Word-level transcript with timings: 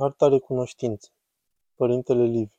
Arta 0.00 0.28
recunoștinței 0.28 1.12
Părintele 1.74 2.22
Liviu 2.22 2.56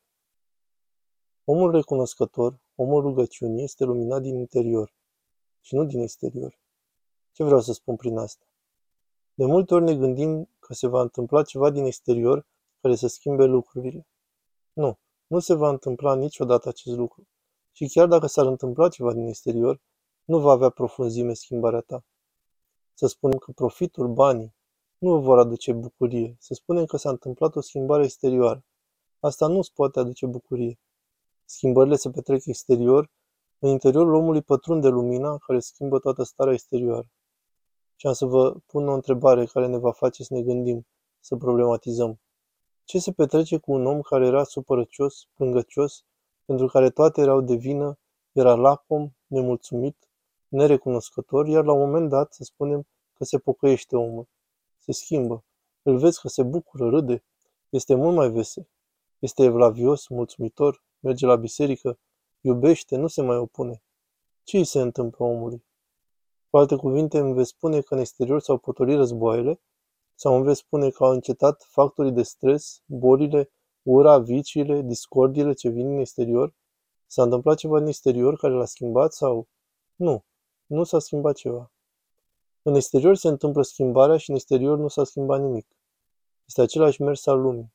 Omul 1.44 1.72
recunoscător, 1.72 2.60
omul 2.76 3.02
rugăciunii, 3.02 3.64
este 3.64 3.84
luminat 3.84 4.22
din 4.22 4.36
interior 4.36 4.94
și 5.62 5.76
nu 5.76 5.86
din 5.86 6.00
exterior. 6.00 6.60
Ce 7.32 7.44
vreau 7.44 7.62
să 7.62 7.74
spun 7.74 7.96
prin 7.96 8.18
asta? 8.18 8.46
De 9.34 9.46
multe 9.46 9.74
ori 9.74 9.84
ne 9.84 9.96
gândim 9.96 10.50
că 10.60 10.74
se 10.74 10.88
va 10.88 11.02
întâmpla 11.02 11.44
ceva 11.44 11.70
din 11.70 11.86
exterior 11.86 12.46
care 12.82 12.96
să 12.96 13.08
schimbe 13.08 13.44
lucrurile. 13.44 14.08
Nu, 14.74 15.00
nu 15.28 15.40
se 15.40 15.54
va 15.54 15.70
întâmpla 15.70 16.16
niciodată 16.16 16.70
acest 16.70 16.96
lucru. 16.96 17.28
Și 17.72 17.88
chiar 17.88 18.08
dacă 18.08 18.28
s-ar 18.28 18.46
întâmpla 18.46 18.90
ceva 18.90 19.14
din 19.14 19.28
exterior, 19.28 19.82
nu 20.24 20.40
va 20.40 20.52
avea 20.52 20.70
profunzime 20.70 21.34
schimbarea 21.34 21.82
ta. 21.82 22.04
Să 22.94 23.08
spunem 23.08 23.38
că 23.38 23.52
profitul, 23.52 24.08
banii, 24.08 24.58
nu 25.00 25.12
vă 25.12 25.20
vor 25.20 25.40
aduce 25.40 25.74
bucurie. 25.74 26.36
Să 26.40 26.54
spunem 26.54 26.86
că 26.86 26.98
s-a 26.98 27.10
întâmplat 27.10 27.56
o 27.56 27.62
schimbare 27.62 28.04
exterioară. 28.04 28.64
Asta 29.20 29.48
nu 29.48 29.58
îți 29.58 29.74
poate 29.74 30.00
aduce 30.00 30.26
bucurie. 30.26 30.80
Schimbările 31.46 31.96
se 31.96 32.10
petrec 32.10 32.46
exterior, 32.46 33.12
în 33.60 33.70
interiorul 33.70 34.14
omului 34.14 34.42
pătrunde 34.42 34.88
lumina 34.88 35.38
care 35.38 35.60
schimbă 35.60 36.00
toată 36.00 36.24
starea 36.24 36.54
exterioară. 36.54 37.08
Și 37.96 38.08
am 38.08 38.14
să 38.14 38.26
vă 38.26 38.56
pun 38.66 38.88
o 38.88 38.94
întrebare 38.94 39.46
care 39.46 39.68
ne 39.68 39.78
va 39.78 39.92
face 39.92 40.24
să 40.24 40.34
ne 40.34 40.42
gândim, 40.42 40.88
să 41.20 41.36
problematizăm. 41.36 42.20
Ce 42.84 43.00
se 43.00 43.12
petrece 43.12 43.58
cu 43.58 43.72
un 43.72 43.86
om 43.86 44.02
care 44.02 44.26
era 44.26 44.44
supărăcios, 44.44 45.28
plângăcios, 45.34 46.06
pentru 46.46 46.68
care 46.68 46.90
toate 46.90 47.22
erau 47.22 47.42
de 47.42 47.56
vină, 47.56 47.98
era 48.32 48.56
lacom, 48.56 49.10
nemulțumit, 49.28 50.10
nerecunoscător, 50.48 51.48
iar 51.48 51.66
la 51.66 51.74
un 51.74 51.80
moment 51.80 52.10
dat, 52.10 52.34
să 52.34 52.44
spunem, 52.44 52.88
că 53.14 53.24
se 53.24 53.38
pocăiește 53.38 53.96
omul 53.96 54.28
se 54.94 55.04
schimbă. 55.04 55.44
Îl 55.82 55.98
vezi 55.98 56.22
că 56.22 56.28
se 56.28 56.44
bucură, 56.44 56.90
râde, 56.90 57.24
este 57.70 57.96
mult 57.96 58.16
mai 58.16 58.30
vesel. 58.30 58.70
Este 59.20 59.44
evlavios, 59.44 60.08
mulțumitor, 60.08 60.84
merge 61.00 61.26
la 61.26 61.36
biserică, 61.36 62.00
iubește, 62.42 62.96
nu 62.96 63.08
se 63.08 63.22
mai 63.22 63.38
opune. 63.38 63.84
Ce 64.44 64.58
îi 64.58 64.64
se 64.64 64.80
întâmplă 64.80 65.26
omului? 65.26 65.66
Cu 66.50 66.58
alte 66.58 66.76
cuvinte, 66.76 67.20
îmi 67.20 67.34
vei 67.34 67.46
spune 67.46 67.82
că 67.82 67.94
în 67.94 68.00
exterior 68.00 68.40
s-au 68.40 68.58
potolit 68.58 68.96
războaiele, 68.96 69.62
sau 70.16 70.36
îmi 70.36 70.44
vei 70.44 70.56
spune 70.56 70.90
că 70.90 71.04
au 71.04 71.12
încetat 71.12 71.68
factorii 71.70 72.12
de 72.12 72.24
stres, 72.24 72.82
bolile, 72.86 73.52
ura, 73.82 74.20
viciile, 74.20 74.82
discordiile 74.82 75.54
ce 75.54 75.70
vin 75.70 75.88
în 75.88 76.00
exterior? 76.00 76.56
S-a 77.08 77.24
întâmplat 77.24 77.58
ceva 77.58 77.78
în 77.78 77.88
exterior 77.88 78.38
care 78.38 78.54
l-a 78.54 78.66
schimbat 78.66 79.14
sau... 79.14 79.48
Nu, 79.96 80.26
nu 80.66 80.84
s-a 80.84 81.00
schimbat 81.00 81.36
ceva. 81.36 81.72
În 82.62 82.76
exterior 82.76 83.16
se 83.16 83.28
întâmplă 83.28 83.62
schimbarea 83.62 84.18
și 84.18 84.30
în 84.30 84.36
exterior 84.36 84.78
nu 84.78 84.88
s-a 84.88 85.04
schimbat 85.04 85.42
nimic. 85.42 85.68
Este 86.46 86.62
același 86.62 87.02
mers 87.02 87.26
al 87.26 87.42
lumii. 87.42 87.74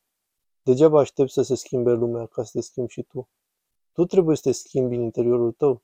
Degeaba 0.63 0.99
aștept 0.99 1.29
să 1.29 1.41
se 1.41 1.55
schimbe 1.55 1.91
lumea 1.91 2.25
ca 2.25 2.43
să 2.43 2.49
te 2.53 2.61
schimbi 2.61 2.91
și 2.91 3.03
tu. 3.03 3.29
Tu 3.93 4.05
trebuie 4.05 4.35
să 4.35 4.41
te 4.41 4.51
schimbi 4.51 4.95
în 4.95 5.01
interiorul 5.01 5.51
tău, 5.51 5.81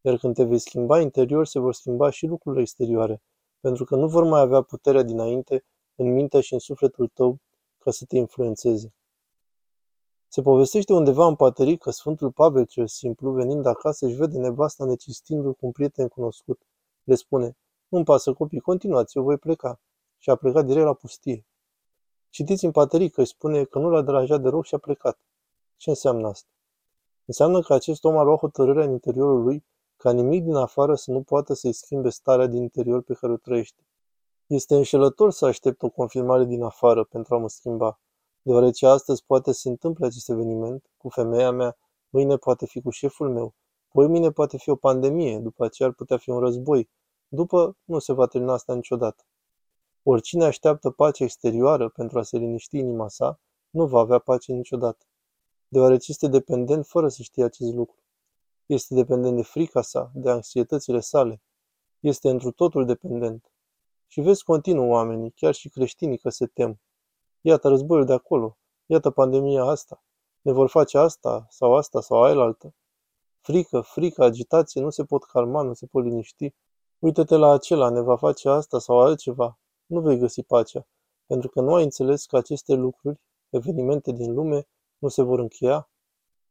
iar 0.00 0.16
când 0.16 0.34
te 0.34 0.44
vei 0.44 0.58
schimba 0.58 1.00
interior, 1.00 1.46
se 1.46 1.58
vor 1.58 1.74
schimba 1.74 2.10
și 2.10 2.26
lucrurile 2.26 2.62
exterioare, 2.62 3.22
pentru 3.60 3.84
că 3.84 3.96
nu 3.96 4.08
vor 4.08 4.24
mai 4.24 4.40
avea 4.40 4.62
puterea 4.62 5.02
dinainte 5.02 5.64
în 5.94 6.12
mintea 6.12 6.40
și 6.40 6.52
în 6.52 6.58
sufletul 6.58 7.08
tău 7.14 7.38
ca 7.78 7.90
să 7.90 8.04
te 8.04 8.16
influențeze. 8.16 8.94
Se 10.28 10.42
povestește 10.42 10.92
undeva 10.92 11.26
în 11.26 11.36
paterii 11.36 11.78
că 11.78 11.90
Sfântul 11.90 12.30
Pavel 12.30 12.66
cel 12.66 12.86
Simplu, 12.86 13.30
venind 13.30 13.66
acasă, 13.66 14.06
își 14.06 14.16
vede 14.16 14.38
nevasta 14.38 14.84
necistindu-l 14.84 15.52
cu 15.52 15.66
un 15.66 15.72
prieten 15.72 16.08
cunoscut. 16.08 16.60
Le 17.04 17.14
spune, 17.14 17.56
nu-mi 17.92 18.04
pasă 18.04 18.32
copii, 18.32 18.60
continuați, 18.60 19.16
eu 19.16 19.22
voi 19.22 19.38
pleca. 19.38 19.80
Și 20.18 20.30
a 20.30 20.34
plecat 20.34 20.64
direct 20.64 20.86
la 20.86 20.94
pustie. 20.94 21.46
Citiți 22.30 22.64
în 22.64 22.70
paterii 22.70 23.10
că 23.10 23.20
îi 23.20 23.26
spune 23.26 23.64
că 23.64 23.78
nu 23.78 23.90
l-a 23.90 24.02
deranjat 24.02 24.40
deloc 24.40 24.64
și 24.64 24.74
a 24.74 24.78
plecat. 24.78 25.18
Ce 25.76 25.90
înseamnă 25.90 26.28
asta? 26.28 26.48
Înseamnă 27.24 27.60
că 27.60 27.74
acest 27.74 28.04
om 28.04 28.16
a 28.16 28.22
luat 28.22 28.38
hotărârea 28.38 28.84
în 28.84 28.90
interiorul 28.90 29.42
lui 29.42 29.64
ca 29.96 30.12
nimic 30.12 30.44
din 30.44 30.54
afară 30.54 30.94
să 30.94 31.10
nu 31.10 31.22
poată 31.22 31.54
să-i 31.54 31.72
schimbe 31.72 32.08
starea 32.08 32.46
din 32.46 32.62
interior 32.62 33.02
pe 33.02 33.14
care 33.14 33.32
o 33.32 33.36
trăiește. 33.36 33.82
Este 34.46 34.74
înșelător 34.74 35.30
să 35.30 35.46
aștept 35.46 35.82
o 35.82 35.88
confirmare 35.88 36.44
din 36.44 36.62
afară 36.62 37.04
pentru 37.04 37.34
a 37.34 37.38
mă 37.38 37.48
schimba, 37.48 38.00
deoarece 38.42 38.86
astăzi 38.86 39.24
poate 39.24 39.52
să 39.52 39.60
se 39.60 39.68
întâmple 39.68 40.06
acest 40.06 40.28
eveniment 40.28 40.90
cu 40.96 41.08
femeia 41.08 41.50
mea, 41.50 41.76
mâine 42.08 42.36
poate 42.36 42.66
fi 42.66 42.80
cu 42.80 42.90
șeful 42.90 43.30
meu, 43.30 43.54
poi 43.88 44.08
mine 44.08 44.30
poate 44.30 44.56
fi 44.56 44.70
o 44.70 44.76
pandemie, 44.76 45.38
după 45.38 45.64
aceea 45.64 45.88
ar 45.88 45.94
putea 45.94 46.16
fi 46.16 46.30
un 46.30 46.38
război, 46.38 46.90
după, 47.34 47.76
nu 47.84 47.98
se 47.98 48.12
va 48.12 48.26
termina 48.26 48.52
asta 48.52 48.74
niciodată. 48.74 49.24
Oricine 50.02 50.44
așteaptă 50.44 50.90
pace 50.90 51.24
exterioară 51.24 51.88
pentru 51.88 52.18
a 52.18 52.22
se 52.22 52.36
liniști 52.36 52.78
inima 52.78 53.08
sa, 53.08 53.40
nu 53.70 53.86
va 53.86 54.00
avea 54.00 54.18
pace 54.18 54.52
niciodată, 54.52 55.06
deoarece 55.68 56.10
este 56.10 56.28
dependent 56.28 56.86
fără 56.86 57.08
să 57.08 57.22
știe 57.22 57.44
acest 57.44 57.72
lucru. 57.72 57.96
Este 58.66 58.94
dependent 58.94 59.36
de 59.36 59.42
frica 59.42 59.82
sa, 59.82 60.10
de 60.14 60.30
anxietățile 60.30 61.00
sale. 61.00 61.42
Este 62.00 62.30
întru 62.30 62.50
totul 62.50 62.86
dependent. 62.86 63.52
Și 64.06 64.20
vezi 64.20 64.44
continuu 64.44 64.88
oamenii, 64.88 65.30
chiar 65.30 65.54
și 65.54 65.68
creștinii, 65.68 66.18
că 66.18 66.28
se 66.28 66.46
tem. 66.46 66.80
Iată 67.40 67.68
războiul 67.68 68.04
de 68.04 68.12
acolo, 68.12 68.58
iată 68.86 69.10
pandemia 69.10 69.64
asta, 69.64 70.04
ne 70.40 70.52
vor 70.52 70.68
face 70.68 70.98
asta 70.98 71.46
sau 71.50 71.74
asta 71.74 72.00
sau 72.00 72.22
aia 72.22 72.40
altă. 72.40 72.74
Frică, 73.40 73.80
frică, 73.80 74.24
agitație, 74.24 74.80
nu 74.80 74.90
se 74.90 75.04
pot 75.04 75.24
calma, 75.24 75.62
nu 75.62 75.74
se 75.74 75.86
pot 75.86 76.04
liniști. 76.04 76.54
Uită-te 77.02 77.36
la 77.36 77.52
acela, 77.52 77.88
ne 77.88 78.00
va 78.00 78.16
face 78.16 78.48
asta 78.48 78.78
sau 78.78 79.00
altceva. 79.00 79.58
Nu 79.86 80.00
vei 80.00 80.18
găsi 80.18 80.42
pacea, 80.42 80.86
pentru 81.26 81.48
că 81.48 81.60
nu 81.60 81.74
ai 81.74 81.82
înțeles 81.82 82.26
că 82.26 82.36
aceste 82.36 82.74
lucruri, 82.74 83.20
evenimente 83.48 84.12
din 84.12 84.32
lume, 84.34 84.68
nu 84.98 85.08
se 85.08 85.22
vor 85.22 85.38
încheia. 85.38 85.90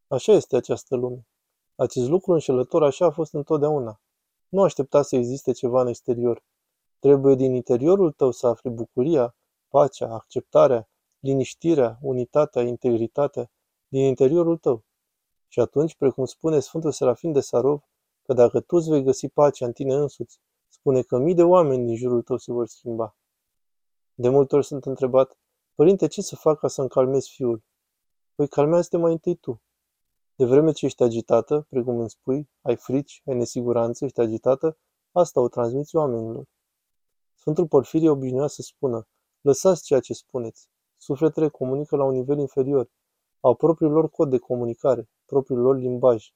Așa 0.08 0.32
este 0.32 0.56
această 0.56 0.96
lume. 0.96 1.28
Acest 1.76 2.08
lucru 2.08 2.32
înșelător 2.32 2.84
așa 2.84 3.06
a 3.06 3.10
fost 3.10 3.34
întotdeauna. 3.34 4.02
Nu 4.50 4.62
aștepta 4.62 5.02
să 5.02 5.16
existe 5.16 5.52
ceva 5.52 5.82
în 5.82 5.88
exterior. 5.88 6.44
Trebuie 7.00 7.36
din 7.36 7.54
interiorul 7.54 8.12
tău 8.12 8.32
să 8.32 8.48
afli 8.48 8.70
bucuria, 8.70 9.36
pacea, 9.68 10.14
acceptarea, 10.14 10.90
liniștirea, 11.20 11.98
unitatea, 12.02 12.62
integritatea 12.62 13.52
din 13.88 14.04
interiorul 14.04 14.58
tău. 14.58 14.84
Și 15.48 15.60
atunci, 15.60 15.96
precum 15.96 16.26
spune 16.26 16.60
Sfântul 16.60 16.92
Serafin 16.92 17.32
de 17.32 17.40
Sarov, 17.40 17.82
că 18.32 18.38
dacă 18.38 18.60
tu 18.60 18.76
îți 18.76 18.90
vei 18.90 19.04
găsi 19.04 19.28
pacea 19.28 19.66
în 19.66 19.72
tine 19.72 19.94
însuți, 19.94 20.40
spune 20.68 21.02
că 21.02 21.18
mii 21.18 21.34
de 21.34 21.44
oameni 21.44 21.86
din 21.86 21.96
jurul 21.96 22.22
tău 22.22 22.38
se 22.38 22.52
vor 22.52 22.68
schimba. 22.68 23.16
De 24.14 24.30
multe 24.30 24.56
ori 24.56 24.66
sunt 24.66 24.86
întrebat, 24.86 25.38
Părinte, 25.76 26.08
ce 26.08 26.22
să 26.22 26.36
fac 26.36 26.60
ca 26.60 26.68
să-mi 26.68 26.90
calmez 26.90 27.28
fiul? 27.28 27.64
Păi 28.36 28.48
calmează-te 28.48 28.98
mai 28.98 29.12
întâi 29.12 29.36
tu. 29.36 29.62
De 30.36 30.46
vreme 30.46 30.72
ce 30.72 30.86
ești 30.86 31.04
agitată, 31.04 31.66
precum 31.70 32.00
îmi 32.00 32.10
spui, 32.10 32.50
ai 32.62 32.76
frici, 32.76 33.22
ai 33.26 33.36
nesiguranță, 33.36 34.06
ești 34.06 34.20
agitată, 34.20 34.78
asta 35.12 35.40
o 35.42 35.48
transmiți 35.48 35.96
oamenilor. 35.96 36.46
Sfântul 37.36 37.68
Porfirie 37.68 38.10
obișnuia 38.10 38.48
să 38.48 38.62
spună, 38.62 39.08
lăsați 39.42 39.84
ceea 39.84 40.00
ce 40.00 40.14
spuneți. 40.14 40.70
Sufletele 40.98 41.50
comunică 41.50 41.96
la 41.96 42.04
un 42.04 42.14
nivel 42.14 42.38
inferior. 42.38 42.92
Au 43.40 43.56
propriul 43.56 43.92
lor 43.92 44.10
cod 44.10 44.30
de 44.30 44.38
comunicare, 44.38 45.10
propriul 45.26 45.60
lor 45.60 45.78
limbaj. 45.78 46.34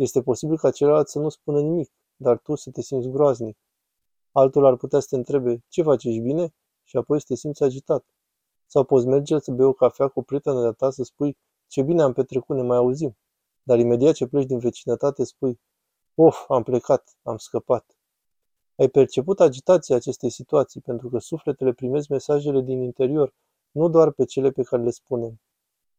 Este 0.00 0.22
posibil 0.22 0.58
ca 0.58 0.70
celălalt 0.70 1.08
să 1.08 1.18
nu 1.18 1.28
spună 1.28 1.60
nimic, 1.60 1.90
dar 2.16 2.38
tu 2.38 2.54
să 2.54 2.70
te 2.70 2.82
simți 2.82 3.08
groaznic. 3.08 3.58
Altul 4.32 4.66
ar 4.66 4.76
putea 4.76 5.00
să 5.00 5.06
te 5.10 5.16
întrebe, 5.16 5.64
ce 5.68 5.82
faci, 5.82 6.04
ești 6.04 6.20
bine? 6.20 6.54
Și 6.84 6.96
apoi 6.96 7.20
să 7.20 7.24
te 7.28 7.34
simți 7.34 7.62
agitat. 7.62 8.04
Sau 8.66 8.84
poți 8.84 9.06
merge 9.06 9.38
să 9.38 9.50
bei 9.50 9.66
o 9.66 9.72
cafea 9.72 10.08
cu 10.08 10.22
prietena 10.22 10.62
de 10.62 10.72
ta 10.72 10.90
să 10.90 11.02
spui, 11.02 11.36
ce 11.66 11.82
bine 11.82 12.02
am 12.02 12.12
petrecut, 12.12 12.56
ne 12.56 12.62
mai 12.62 12.76
auzim. 12.76 13.16
Dar 13.62 13.78
imediat 13.78 14.14
ce 14.14 14.26
pleci 14.26 14.46
din 14.46 14.58
vecinătate 14.58 15.24
spui, 15.24 15.60
of, 16.14 16.44
am 16.48 16.62
plecat, 16.62 17.16
am 17.22 17.36
scăpat. 17.36 17.96
Ai 18.76 18.88
perceput 18.88 19.40
agitația 19.40 19.96
acestei 19.96 20.30
situații 20.30 20.80
pentru 20.80 21.08
că 21.08 21.18
sufletele 21.18 21.72
primesc 21.72 22.08
mesajele 22.08 22.60
din 22.60 22.82
interior, 22.82 23.34
nu 23.70 23.88
doar 23.88 24.10
pe 24.10 24.24
cele 24.24 24.50
pe 24.50 24.62
care 24.62 24.82
le 24.82 24.90
spunem. 24.90 25.40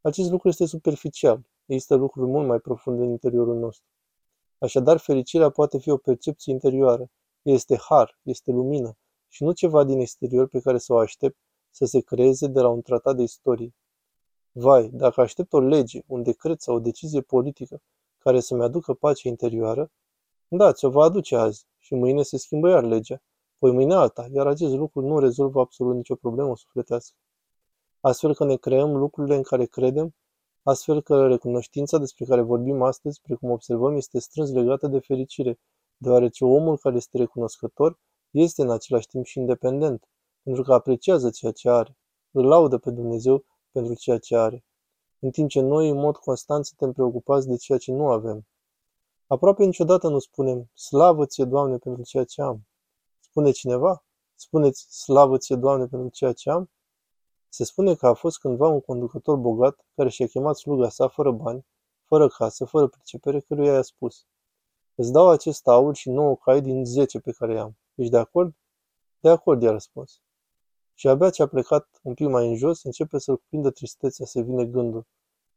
Acest 0.01 0.29
lucru 0.31 0.47
este 0.47 0.65
superficial. 0.65 1.41
Există 1.65 1.95
lucruri 1.95 2.29
mult 2.29 2.47
mai 2.47 2.59
profunde 2.59 3.03
în 3.03 3.09
interiorul 3.09 3.59
nostru. 3.59 3.90
Așadar, 4.61 4.97
fericirea 4.97 5.49
poate 5.49 5.77
fi 5.77 5.89
o 5.89 5.97
percepție 5.97 6.53
interioară. 6.53 7.09
Este 7.41 7.77
har, 7.77 8.19
este 8.21 8.51
lumină 8.51 8.97
și 9.27 9.43
nu 9.43 9.51
ceva 9.51 9.83
din 9.83 9.99
exterior 9.99 10.47
pe 10.47 10.59
care 10.59 10.77
să 10.77 10.93
o 10.93 10.97
aștept 10.97 11.37
să 11.69 11.85
se 11.85 11.99
creeze 11.99 12.47
de 12.47 12.61
la 12.61 12.67
un 12.69 12.81
tratat 12.81 13.15
de 13.15 13.23
istorie. 13.23 13.73
Vai, 14.51 14.89
dacă 14.93 15.21
aștept 15.21 15.53
o 15.53 15.59
lege, 15.59 16.01
un 16.05 16.23
decret 16.23 16.61
sau 16.61 16.75
o 16.75 16.79
decizie 16.79 17.21
politică 17.21 17.81
care 18.17 18.39
să-mi 18.39 18.63
aducă 18.63 18.93
pace 18.93 19.27
interioară, 19.27 19.91
da, 20.47 20.73
ți-o 20.73 20.89
va 20.89 21.03
aduce 21.03 21.35
azi 21.35 21.65
și 21.77 21.93
mâine 21.93 22.23
se 22.23 22.37
schimbă 22.37 22.69
iar 22.69 22.83
legea, 22.83 23.21
poi 23.57 23.71
mâine 23.71 23.93
alta, 23.93 24.27
iar 24.31 24.47
acest 24.47 24.73
lucru 24.73 25.01
nu 25.01 25.19
rezolvă 25.19 25.59
absolut 25.59 25.95
nicio 25.95 26.15
problemă 26.15 26.55
sufletească. 26.55 27.15
Astfel 27.99 28.35
că 28.35 28.45
ne 28.45 28.55
creăm 28.55 28.95
lucrurile 28.95 29.35
în 29.35 29.43
care 29.43 29.65
credem 29.65 30.15
astfel 30.63 31.01
că 31.01 31.27
recunoștința 31.27 31.97
despre 31.97 32.25
care 32.25 32.41
vorbim 32.41 32.81
astăzi, 32.81 33.21
precum 33.21 33.49
observăm, 33.49 33.95
este 33.95 34.19
strâns 34.19 34.51
legată 34.51 34.87
de 34.87 34.99
fericire, 34.99 35.59
deoarece 35.97 36.45
omul 36.45 36.77
care 36.77 36.95
este 36.95 37.17
recunoscător 37.17 37.99
este 38.31 38.61
în 38.61 38.71
același 38.71 39.07
timp 39.07 39.25
și 39.25 39.39
independent, 39.39 40.07
pentru 40.43 40.63
că 40.63 40.73
apreciază 40.73 41.29
ceea 41.29 41.51
ce 41.51 41.69
are, 41.69 41.97
îl 42.31 42.45
laudă 42.45 42.77
pe 42.77 42.91
Dumnezeu 42.91 43.45
pentru 43.71 43.93
ceea 43.93 44.17
ce 44.17 44.35
are, 44.35 44.65
în 45.19 45.29
timp 45.29 45.49
ce 45.49 45.61
noi, 45.61 45.89
în 45.89 45.97
mod 45.97 46.17
constant, 46.17 46.65
suntem 46.65 46.91
preocupați 46.91 47.47
de 47.47 47.55
ceea 47.55 47.77
ce 47.77 47.91
nu 47.91 48.07
avem. 48.07 48.47
Aproape 49.27 49.63
niciodată 49.63 50.07
nu 50.07 50.19
spunem, 50.19 50.69
slavă 50.73 51.25
ție, 51.25 51.45
Doamne, 51.45 51.77
pentru 51.77 52.03
ceea 52.03 52.23
ce 52.23 52.41
am. 52.41 52.67
Spune 53.19 53.51
cineva? 53.51 54.05
Spuneți, 54.35 54.85
slavă 54.89 55.37
ție, 55.37 55.55
Doamne, 55.55 55.87
pentru 55.87 56.09
ceea 56.09 56.33
ce 56.33 56.49
am? 56.49 56.69
Se 57.53 57.63
spune 57.63 57.95
că 57.95 58.07
a 58.07 58.13
fost 58.13 58.39
cândva 58.39 58.67
un 58.67 58.81
conducător 58.81 59.35
bogat 59.37 59.85
care 59.95 60.09
și-a 60.09 60.27
chemat 60.27 60.57
sluga 60.57 60.89
sa 60.89 61.07
fără 61.07 61.31
bani, 61.31 61.65
fără 62.05 62.27
casă, 62.27 62.65
fără 62.65 62.87
pricepere, 62.87 63.39
căruia 63.39 63.73
i-a 63.73 63.81
spus. 63.81 64.25
Îți 64.95 65.11
dau 65.11 65.29
acest 65.29 65.67
aur 65.67 65.95
și 65.95 66.09
nouă 66.09 66.35
cai 66.35 66.61
din 66.61 66.85
zece 66.85 67.19
pe 67.19 67.31
care 67.31 67.53
i-am. 67.53 67.77
Ești 67.95 68.11
de 68.11 68.17
acord? 68.17 68.55
De 69.19 69.29
acord, 69.29 69.61
i-a 69.61 69.71
răspuns. 69.71 70.21
Și 70.93 71.07
abia 71.07 71.29
ce 71.29 71.41
a 71.41 71.47
plecat 71.47 71.99
un 72.03 72.13
pic 72.13 72.27
mai 72.27 72.47
în 72.47 72.55
jos, 72.55 72.83
începe 72.83 73.19
să-l 73.19 73.37
cuprindă 73.37 73.69
tristețea, 73.69 74.25
să 74.25 74.41
vine 74.41 74.65
gândul. 74.65 75.05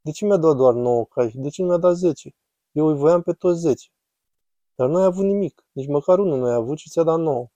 De 0.01 0.11
ce 0.11 0.25
mi-a 0.25 0.37
dat 0.37 0.57
doar 0.57 0.75
nouă 0.75 1.05
cai? 1.05 1.33
De 1.35 1.49
ce 1.49 1.63
nu 1.63 1.69
mi-a 1.69 1.77
dat 1.77 1.95
zece? 1.95 2.35
Eu 2.73 2.87
îi 2.87 2.97
voiam 2.97 3.23
pe 3.23 3.33
toți 3.33 3.61
zece. 3.61 3.89
Dar 4.75 4.89
nu 4.89 4.97
ai 4.97 5.05
avut 5.05 5.25
nimic, 5.25 5.65
nici 5.73 5.89
măcar 5.89 6.19
unul 6.19 6.39
nu 6.39 6.45
ai 6.47 6.55
avut 6.55 6.79
și 6.79 6.91
ți-a 6.91 7.03
dat 7.03 7.19
nouă. 7.19 7.49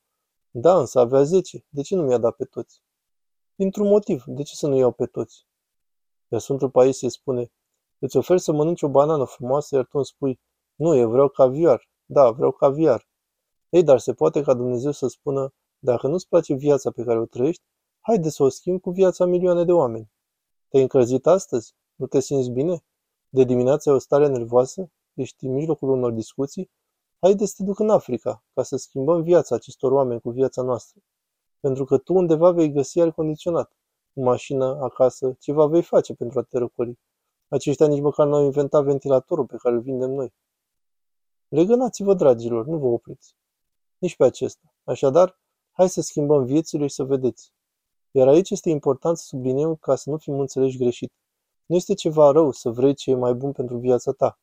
Da, 0.51 0.79
însă 0.79 0.99
avea 0.99 1.23
zece. 1.23 1.65
De 1.69 1.83
ce 1.83 1.95
nu 1.95 2.03
mi-a 2.03 2.19
dat 2.19 2.37
pe 2.37 2.45
toți? 2.45 2.83
Dintr-un 3.59 3.89
motiv. 3.89 4.25
De 4.27 4.43
ce 4.43 4.55
să 4.55 4.67
nu 4.67 4.77
iau 4.77 4.93
pe 4.93 5.07
toți? 5.07 5.47
Iar 6.29 6.41
Sfântul 6.41 6.71
Paisie 6.71 7.09
spune, 7.09 7.53
îți 7.99 8.17
ofer 8.17 8.39
să 8.39 8.53
mănânci 8.53 8.83
o 8.83 8.89
banană 8.89 9.25
frumoasă, 9.25 9.75
iar 9.75 9.85
tu 9.85 9.91
îmi 9.97 10.05
spui, 10.05 10.41
nu, 10.75 10.97
eu 10.97 11.11
vreau 11.11 11.29
caviar. 11.29 11.91
Da, 12.05 12.31
vreau 12.31 12.53
caviar. 12.53 13.09
Ei, 13.69 13.83
dar 13.83 13.99
se 13.99 14.15
poate 14.15 14.43
ca 14.43 14.55
Dumnezeu 14.55 14.91
să 14.91 15.07
spună, 15.07 15.55
dacă 15.79 16.07
nu-ți 16.07 16.29
place 16.29 16.55
viața 16.55 16.91
pe 16.91 17.03
care 17.03 17.19
o 17.19 17.25
trăiești, 17.25 17.63
haide 18.01 18.29
să 18.29 18.43
o 18.43 18.49
schimbi 18.49 18.81
cu 18.81 18.91
viața 18.91 19.25
milioane 19.25 19.65
de 19.65 19.73
oameni. 19.73 20.11
Te-ai 20.69 20.83
încălzit 20.83 21.27
astăzi? 21.27 21.75
Nu 21.95 22.07
te 22.07 22.21
simți 22.21 22.51
bine? 22.51 22.85
De 23.29 23.45
dimineață 23.45 23.89
ai 23.89 23.95
o 23.95 23.99
stare 23.99 24.29
nervoasă? 24.29 24.91
Ești 25.15 25.47
în 25.47 25.53
mijlocul 25.53 25.91
unor 25.91 26.13
discuții? 26.13 26.71
Haide 27.21 27.47
să 27.47 27.55
te 27.57 27.63
duc 27.63 27.79
în 27.79 27.91
Africa, 27.91 28.45
ca 28.55 28.63
să 28.63 28.77
schimbăm 28.77 29.23
viața 29.23 29.55
acestor 29.55 29.93
oameni 29.93 30.21
cu 30.21 30.31
viața 30.31 30.63
noastră. 30.63 31.01
Pentru 31.61 31.85
că 31.85 31.99
tu 31.99 32.15
undeva 32.15 32.51
vei 32.51 32.73
găsi 32.73 33.01
aer 33.01 33.11
condiționat. 33.11 33.73
În 34.13 34.23
mașină, 34.23 34.79
acasă, 34.83 35.37
ceva 35.41 35.67
vei 35.67 35.83
face 35.83 36.15
pentru 36.15 36.39
a 36.39 36.43
te 36.43 36.59
răcori. 36.59 36.99
Aceștia 37.49 37.87
nici 37.87 38.01
măcar 38.01 38.27
nu 38.27 38.35
au 38.35 38.45
inventat 38.45 38.85
ventilatorul 38.85 39.47
pe 39.47 39.57
care 39.57 39.75
îl 39.75 39.81
vindem 39.81 40.11
noi. 40.11 40.33
Legănați-vă, 41.49 42.15
dragilor, 42.15 42.67
nu 42.67 42.79
vă 42.79 42.87
opriți. 42.87 43.35
Nici 43.99 44.17
pe 44.17 44.25
acesta. 44.25 44.75
Așadar, 44.85 45.41
hai 45.73 45.89
să 45.89 46.01
schimbăm 46.01 46.45
viețile 46.45 46.87
și 46.87 46.95
să 46.95 47.05
vedeți. 47.05 47.53
Iar 48.11 48.29
aici 48.29 48.51
este 48.51 48.71
important 48.71 49.17
să 49.17 49.25
subliniem 49.25 49.77
ca 49.77 49.95
să 49.95 50.11
nu 50.11 50.17
fim 50.17 50.39
înțeleși 50.39 50.79
greșit. 50.79 51.13
Nu 51.67 51.77
este 51.77 51.95
ceva 51.95 52.31
rău 52.31 52.51
să 52.51 52.71
vrei 52.71 52.95
ce 52.95 53.11
e 53.11 53.15
mai 53.15 53.35
bun 53.35 53.53
pentru 53.53 53.79
viața 53.79 54.13
ta. 54.13 54.39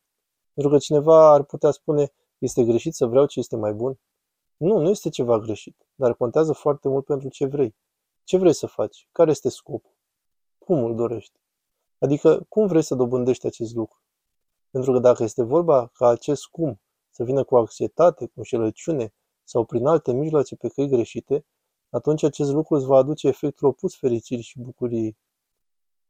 Pentru 0.53 0.73
că 0.73 0.79
cineva 0.79 1.31
ar 1.31 1.43
putea 1.43 1.71
spune, 1.71 2.13
este 2.37 2.63
greșit 2.63 2.93
să 2.93 3.05
vreau 3.05 3.25
ce 3.25 3.39
este 3.39 3.55
mai 3.55 3.73
bun? 3.73 3.99
Nu, 4.57 4.79
nu 4.79 4.89
este 4.89 5.09
ceva 5.09 5.39
greșit, 5.39 5.84
dar 5.95 6.13
contează 6.13 6.53
foarte 6.53 6.87
mult 6.87 7.05
pentru 7.05 7.29
ce 7.29 7.45
vrei. 7.45 7.75
Ce 8.23 8.37
vrei 8.37 8.53
să 8.53 8.67
faci? 8.67 9.07
Care 9.11 9.31
este 9.31 9.49
scopul? 9.49 9.91
Cum 10.57 10.83
îl 10.83 10.95
dorești? 10.95 11.39
Adică, 11.97 12.45
cum 12.49 12.67
vrei 12.67 12.81
să 12.81 12.95
dobândești 12.95 13.45
acest 13.45 13.75
lucru? 13.75 13.99
Pentru 14.69 14.91
că 14.91 14.99
dacă 14.99 15.23
este 15.23 15.43
vorba 15.43 15.87
ca 15.87 16.07
acest 16.07 16.45
cum 16.45 16.79
să 17.09 17.23
vină 17.23 17.43
cu 17.43 17.57
anxietate, 17.57 18.25
cu 18.25 18.33
înșelăciune 18.35 19.13
sau 19.43 19.65
prin 19.65 19.85
alte 19.85 20.13
mijloace 20.13 20.55
pe 20.55 20.67
căi 20.67 20.87
greșite, 20.87 21.45
atunci 21.89 22.23
acest 22.23 22.51
lucru 22.51 22.75
îți 22.75 22.85
va 22.85 22.97
aduce 22.97 23.27
efectul 23.27 23.67
opus 23.67 23.97
fericirii 23.97 24.43
și 24.43 24.59
bucuriei. 24.59 25.17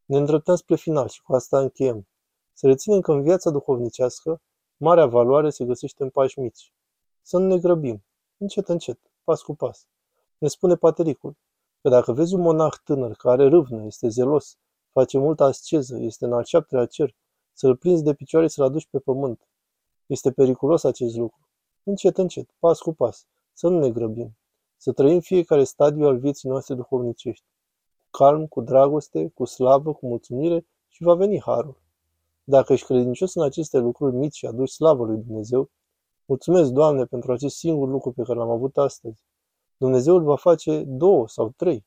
Ne 0.06 0.18
îndreptăm 0.18 0.56
spre 0.56 0.76
final 0.76 1.08
și 1.08 1.22
cu 1.22 1.34
asta 1.34 1.60
încheiem. 1.60 2.08
Să 2.54 2.68
reținem 2.68 3.00
că 3.00 3.12
în 3.12 3.22
viața 3.22 3.50
duhovnicească, 3.50 4.42
marea 4.78 5.06
valoare 5.06 5.50
se 5.50 5.66
găsește 5.66 6.04
în 6.04 6.10
pași 6.10 6.40
mici. 6.40 6.74
Să 7.22 7.38
nu 7.38 7.48
ne 7.48 7.58
grăbim, 7.58 8.06
încet, 8.38 8.68
încet, 8.70 9.00
pas 9.26 9.42
cu 9.42 9.56
pas. 9.56 9.88
Ne 10.38 10.48
spune 10.48 10.76
Patericul 10.76 11.38
că 11.82 11.90
dacă 11.90 12.12
vezi 12.12 12.34
un 12.34 12.42
monah 12.42 12.74
tânăr 12.84 13.12
care 13.12 13.48
râvnă, 13.48 13.86
este 13.86 14.08
zelos, 14.08 14.58
face 14.92 15.18
multă 15.18 15.44
asceză, 15.44 15.98
este 16.00 16.26
în 16.26 16.34
al 16.34 16.44
șaptelea 16.44 16.86
cer, 16.86 17.16
să-l 17.54 17.76
prinzi 17.76 18.04
de 18.04 18.14
picioare 18.14 18.48
să-l 18.48 18.66
aduci 18.66 18.88
pe 18.88 19.00
pământ. 19.00 19.48
Este 20.06 20.32
periculos 20.32 20.84
acest 20.84 21.16
lucru. 21.16 21.48
Încet, 21.84 22.18
încet, 22.18 22.50
pas 22.60 22.80
cu 22.80 22.94
pas, 22.94 23.28
să 23.54 23.68
nu 23.68 23.80
ne 23.80 23.92
grăbim, 23.92 24.38
să 24.78 24.92
trăim 24.92 25.20
fiecare 25.20 25.64
stadiu 25.64 26.06
al 26.06 26.18
vieții 26.18 26.50
noastre 26.50 26.76
duhovnicești, 26.76 27.46
cu 28.00 28.08
calm, 28.10 28.48
cu 28.48 28.62
dragoste, 28.62 29.32
cu 29.34 29.46
slavă, 29.46 29.94
cu 29.94 30.08
mulțumire 30.08 30.68
și 30.88 31.04
va 31.04 31.14
veni 31.14 31.42
harul. 31.42 31.82
Dacă 32.44 32.74
ești 32.74 32.86
credincios 32.86 33.34
în 33.34 33.44
aceste 33.44 33.78
lucruri 33.78 34.16
mici 34.16 34.36
și 34.36 34.46
aduci 34.46 34.70
slavă 34.70 35.06
lui 35.06 35.18
Dumnezeu, 35.18 35.70
mulțumesc, 36.26 36.72
Doamne, 36.72 37.06
pentru 37.06 37.32
acest 37.32 37.56
singur 37.56 37.90
lucru 37.90 38.12
pe 38.12 38.24
care 38.24 38.40
l-am 38.40 38.50
avut 38.50 38.78
astăzi. 38.78 39.24
Dumnezeu 39.78 40.16
îl 40.16 40.24
va 40.24 40.36
face 40.36 40.84
două 40.84 41.28
sau 41.28 41.54
trei. 41.56 41.86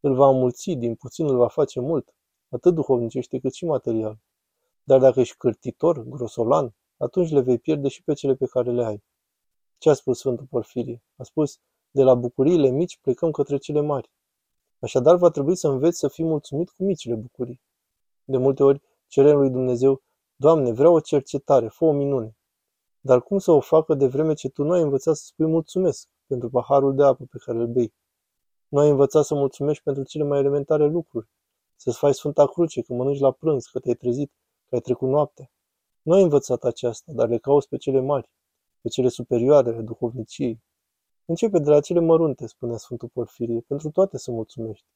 Îl 0.00 0.14
va 0.14 0.28
înmulți, 0.28 0.70
din 0.70 0.94
puțin 0.94 1.28
îl 1.28 1.36
va 1.36 1.48
face 1.48 1.80
mult, 1.80 2.14
atât 2.48 2.74
duhovnicește 2.74 3.38
cât 3.38 3.54
și 3.54 3.64
material. 3.64 4.18
Dar 4.84 5.00
dacă 5.00 5.20
ești 5.20 5.36
cârtitor, 5.36 6.02
grosolan, 6.02 6.74
atunci 6.96 7.30
le 7.30 7.40
vei 7.40 7.58
pierde 7.58 7.88
și 7.88 8.02
pe 8.02 8.12
cele 8.12 8.34
pe 8.34 8.46
care 8.46 8.70
le 8.70 8.84
ai. 8.84 9.02
Ce 9.78 9.90
a 9.90 9.92
spus 9.92 10.18
Sfântul 10.18 10.46
Porfirie? 10.50 11.02
A 11.16 11.22
spus, 11.22 11.60
de 11.90 12.02
la 12.02 12.14
bucuriile 12.14 12.68
mici 12.68 12.98
plecăm 12.98 13.30
către 13.30 13.56
cele 13.56 13.80
mari. 13.80 14.10
Așadar 14.78 15.16
va 15.16 15.30
trebui 15.30 15.56
să 15.56 15.68
înveți 15.68 15.98
să 15.98 16.08
fii 16.08 16.24
mulțumit 16.24 16.70
cu 16.70 16.84
micile 16.84 17.14
bucurii. 17.14 17.60
De 18.24 18.36
multe 18.36 18.62
ori 18.62 18.82
cerem 19.06 19.36
lui 19.36 19.50
Dumnezeu, 19.50 20.02
Doamne, 20.36 20.72
vreau 20.72 20.94
o 20.94 21.00
cercetare, 21.00 21.68
fă 21.68 21.84
o 21.84 21.92
minune. 21.92 22.36
Dar 23.00 23.22
cum 23.22 23.38
să 23.38 23.50
o 23.50 23.60
facă 23.60 23.94
de 23.94 24.06
vreme 24.06 24.34
ce 24.34 24.48
tu 24.48 24.62
nu 24.62 24.72
ai 24.72 24.82
învățat 24.82 25.16
să 25.16 25.24
spui 25.24 25.46
mulțumesc 25.46 26.08
pentru 26.26 26.50
paharul 26.50 26.94
de 26.94 27.04
apă 27.04 27.24
pe 27.30 27.38
care 27.44 27.58
îl 27.58 27.66
bei? 27.66 27.94
Nu 28.68 28.78
ai 28.78 28.90
învățat 28.90 29.24
să 29.24 29.34
mulțumești 29.34 29.82
pentru 29.82 30.02
cele 30.02 30.24
mai 30.24 30.38
elementare 30.38 30.86
lucruri, 30.86 31.28
să-ți 31.76 31.98
faci 31.98 32.14
Sfânta 32.14 32.46
Cruce 32.46 32.82
când 32.82 32.98
mănânci 32.98 33.20
la 33.20 33.30
prânz, 33.30 33.64
că 33.64 33.78
te-ai 33.78 33.94
trezit, 33.94 34.32
că 34.68 34.74
ai 34.74 34.80
trecut 34.80 35.08
noaptea. 35.08 35.50
Nu 36.02 36.14
ai 36.14 36.22
învățat 36.22 36.64
aceasta, 36.64 37.12
dar 37.14 37.28
le 37.28 37.38
cauți 37.38 37.68
pe 37.68 37.76
cele 37.76 38.00
mari, 38.00 38.30
pe 38.80 38.88
cele 38.88 39.08
superioare 39.08 39.70
ale 39.70 39.82
duhovniciei. 39.82 40.62
Începe 41.24 41.58
de 41.58 41.70
la 41.70 41.80
cele 41.80 42.00
mărunte, 42.00 42.46
spunea 42.46 42.76
Sfântul 42.76 43.08
Porfirie, 43.08 43.60
pentru 43.60 43.90
toate 43.90 44.18
să 44.18 44.30
mulțumești. 44.30 44.86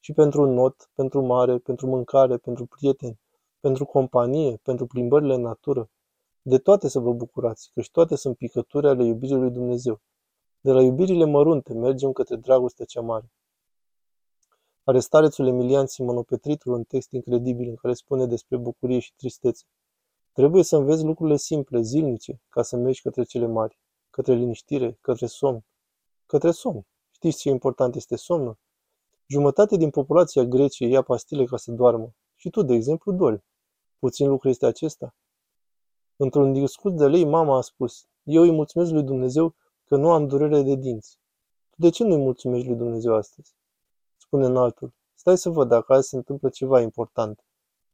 Și 0.00 0.12
pentru 0.12 0.42
un 0.42 0.54
not, 0.54 0.90
pentru 0.94 1.22
mare, 1.22 1.58
pentru 1.58 1.86
mâncare, 1.86 2.36
pentru 2.36 2.66
prieteni, 2.66 3.20
pentru 3.60 3.84
companie, 3.84 4.56
pentru 4.62 4.86
plimbările 4.86 5.34
în 5.34 5.40
natură. 5.40 5.90
De 6.44 6.58
toate 6.58 6.88
să 6.88 6.98
vă 6.98 7.12
bucurați, 7.12 7.70
căci 7.74 7.90
toate 7.90 8.14
sunt 8.16 8.36
picături 8.36 8.88
ale 8.88 9.04
iubirii 9.04 9.36
lui 9.36 9.50
Dumnezeu. 9.50 10.00
De 10.60 10.72
la 10.72 10.82
iubirile 10.82 11.24
mărunte 11.24 11.72
mergem 11.72 12.12
către 12.12 12.36
dragostea 12.36 12.84
cea 12.84 13.00
mare. 13.00 13.32
Arestarețul 14.84 15.46
Emilian 15.46 15.86
Simonopetritul 15.86 16.72
un 16.72 16.84
text 16.84 17.12
incredibil 17.12 17.68
în 17.68 17.74
care 17.74 17.94
spune 17.94 18.26
despre 18.26 18.56
bucurie 18.56 18.98
și 18.98 19.14
tristețe. 19.14 19.64
Trebuie 20.32 20.62
să 20.62 20.76
înveți 20.76 21.04
lucrurile 21.04 21.36
simple, 21.36 21.80
zilnice, 21.80 22.40
ca 22.48 22.62
să 22.62 22.76
mergi 22.76 23.02
către 23.02 23.22
cele 23.22 23.46
mari, 23.46 23.78
către 24.10 24.34
liniștire, 24.34 24.98
către 25.00 25.26
somn. 25.26 25.64
Către 26.26 26.50
somn. 26.50 26.86
Știți 27.10 27.38
ce 27.38 27.48
important 27.48 27.94
este 27.94 28.16
somnul? 28.16 28.58
Jumătate 29.26 29.76
din 29.76 29.90
populația 29.90 30.44
Greciei 30.44 30.90
ia 30.90 31.02
pastile 31.02 31.44
ca 31.44 31.56
să 31.56 31.70
doarmă. 31.70 32.14
Și 32.36 32.50
tu, 32.50 32.62
de 32.62 32.74
exemplu, 32.74 33.12
dormi. 33.12 33.44
Puțin 33.98 34.28
lucru 34.28 34.48
este 34.48 34.66
acesta? 34.66 35.14
Într-un 36.24 36.52
discurs 36.52 36.94
de 36.94 37.06
lei, 37.06 37.24
mama 37.24 37.56
a 37.56 37.60
spus, 37.60 38.06
eu 38.22 38.42
îi 38.42 38.50
mulțumesc 38.50 38.90
lui 38.90 39.02
Dumnezeu 39.02 39.54
că 39.84 39.96
nu 39.96 40.10
am 40.10 40.26
durere 40.26 40.62
de 40.62 40.74
dinți. 40.74 41.18
Tu 41.70 41.76
de 41.76 41.90
ce 41.90 42.04
nu 42.04 42.14
îi 42.14 42.20
mulțumești 42.20 42.66
lui 42.66 42.76
Dumnezeu 42.76 43.14
astăzi? 43.14 43.54
Spune 44.16 44.46
în 44.46 44.56
altul, 44.56 44.92
stai 45.14 45.38
să 45.38 45.50
văd 45.50 45.68
dacă 45.68 45.92
azi 45.92 46.08
se 46.08 46.16
întâmplă 46.16 46.48
ceva 46.48 46.80
important. 46.80 47.44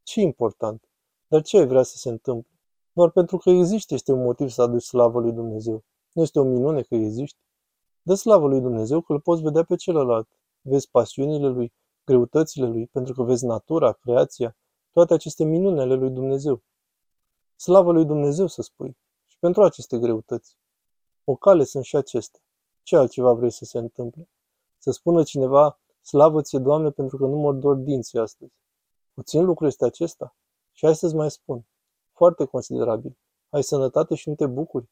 Ce 0.03 0.21
important? 0.21 0.89
Dar 1.29 1.43
ce 1.43 1.59
ai 1.59 1.67
vrea 1.67 1.83
să 1.83 1.97
se 1.97 2.09
întâmple? 2.09 2.59
Doar 2.93 3.11
pentru 3.11 3.37
că 3.37 3.51
există 3.51 3.95
este 3.95 4.13
un 4.13 4.23
motiv 4.23 4.49
să 4.49 4.63
aduci 4.63 4.83
slavă 4.83 5.21
lui 5.21 5.33
Dumnezeu. 5.33 5.85
Nu 6.13 6.23
este 6.23 6.39
o 6.39 6.45
minune 6.45 6.83
că 6.83 6.95
existi? 6.95 7.41
Dă 8.03 8.15
slavă 8.15 8.47
lui 8.47 8.61
Dumnezeu 8.61 9.01
că 9.01 9.13
îl 9.13 9.21
poți 9.21 9.43
vedea 9.43 9.65
pe 9.65 9.77
celălalt. 9.77 10.29
Vezi 10.61 10.91
pasiunile 10.91 11.49
lui, 11.49 11.73
greutățile 12.05 12.67
lui, 12.67 12.87
pentru 12.87 13.13
că 13.15 13.23
vezi 13.23 13.45
natura, 13.45 13.93
creația, 13.93 14.57
toate 14.93 15.15
aceste 15.15 15.45
minune 15.45 15.81
ale 15.81 15.95
lui 15.95 16.11
Dumnezeu. 16.11 16.63
Slavă 17.61 17.93
lui 17.93 18.05
Dumnezeu 18.05 18.47
să 18.47 18.63
spui. 18.63 18.97
Și 19.27 19.39
pentru 19.39 19.63
aceste 19.63 19.99
greutăți. 19.99 20.57
O 21.25 21.35
cale 21.35 21.65
sunt 21.65 21.85
și 21.85 21.97
acestea. 21.97 22.41
Ce 22.83 22.97
altceva 22.97 23.33
vrei 23.33 23.51
să 23.51 23.65
se 23.65 23.79
întâmple? 23.79 24.29
Să 24.79 24.91
spună 24.91 25.23
cineva, 25.23 25.81
slavă 26.03 26.43
ție, 26.43 26.59
Doamne, 26.59 26.91
pentru 26.91 27.17
că 27.17 27.27
nu 27.27 27.37
mor 27.37 27.55
doar 27.55 27.75
dinții 27.75 28.19
astăzi. 28.19 28.53
Puțin 29.13 29.45
lucru 29.45 29.67
este 29.67 29.85
acesta. 29.85 30.37
Și 30.73 30.85
hai 30.85 30.95
să-ți 30.95 31.15
mai 31.15 31.31
spun. 31.31 31.67
Foarte 32.13 32.45
considerabil. 32.45 33.19
Ai 33.49 33.63
sănătate 33.63 34.15
și 34.15 34.29
nu 34.29 34.35
te 34.35 34.47
bucuri. 34.47 34.89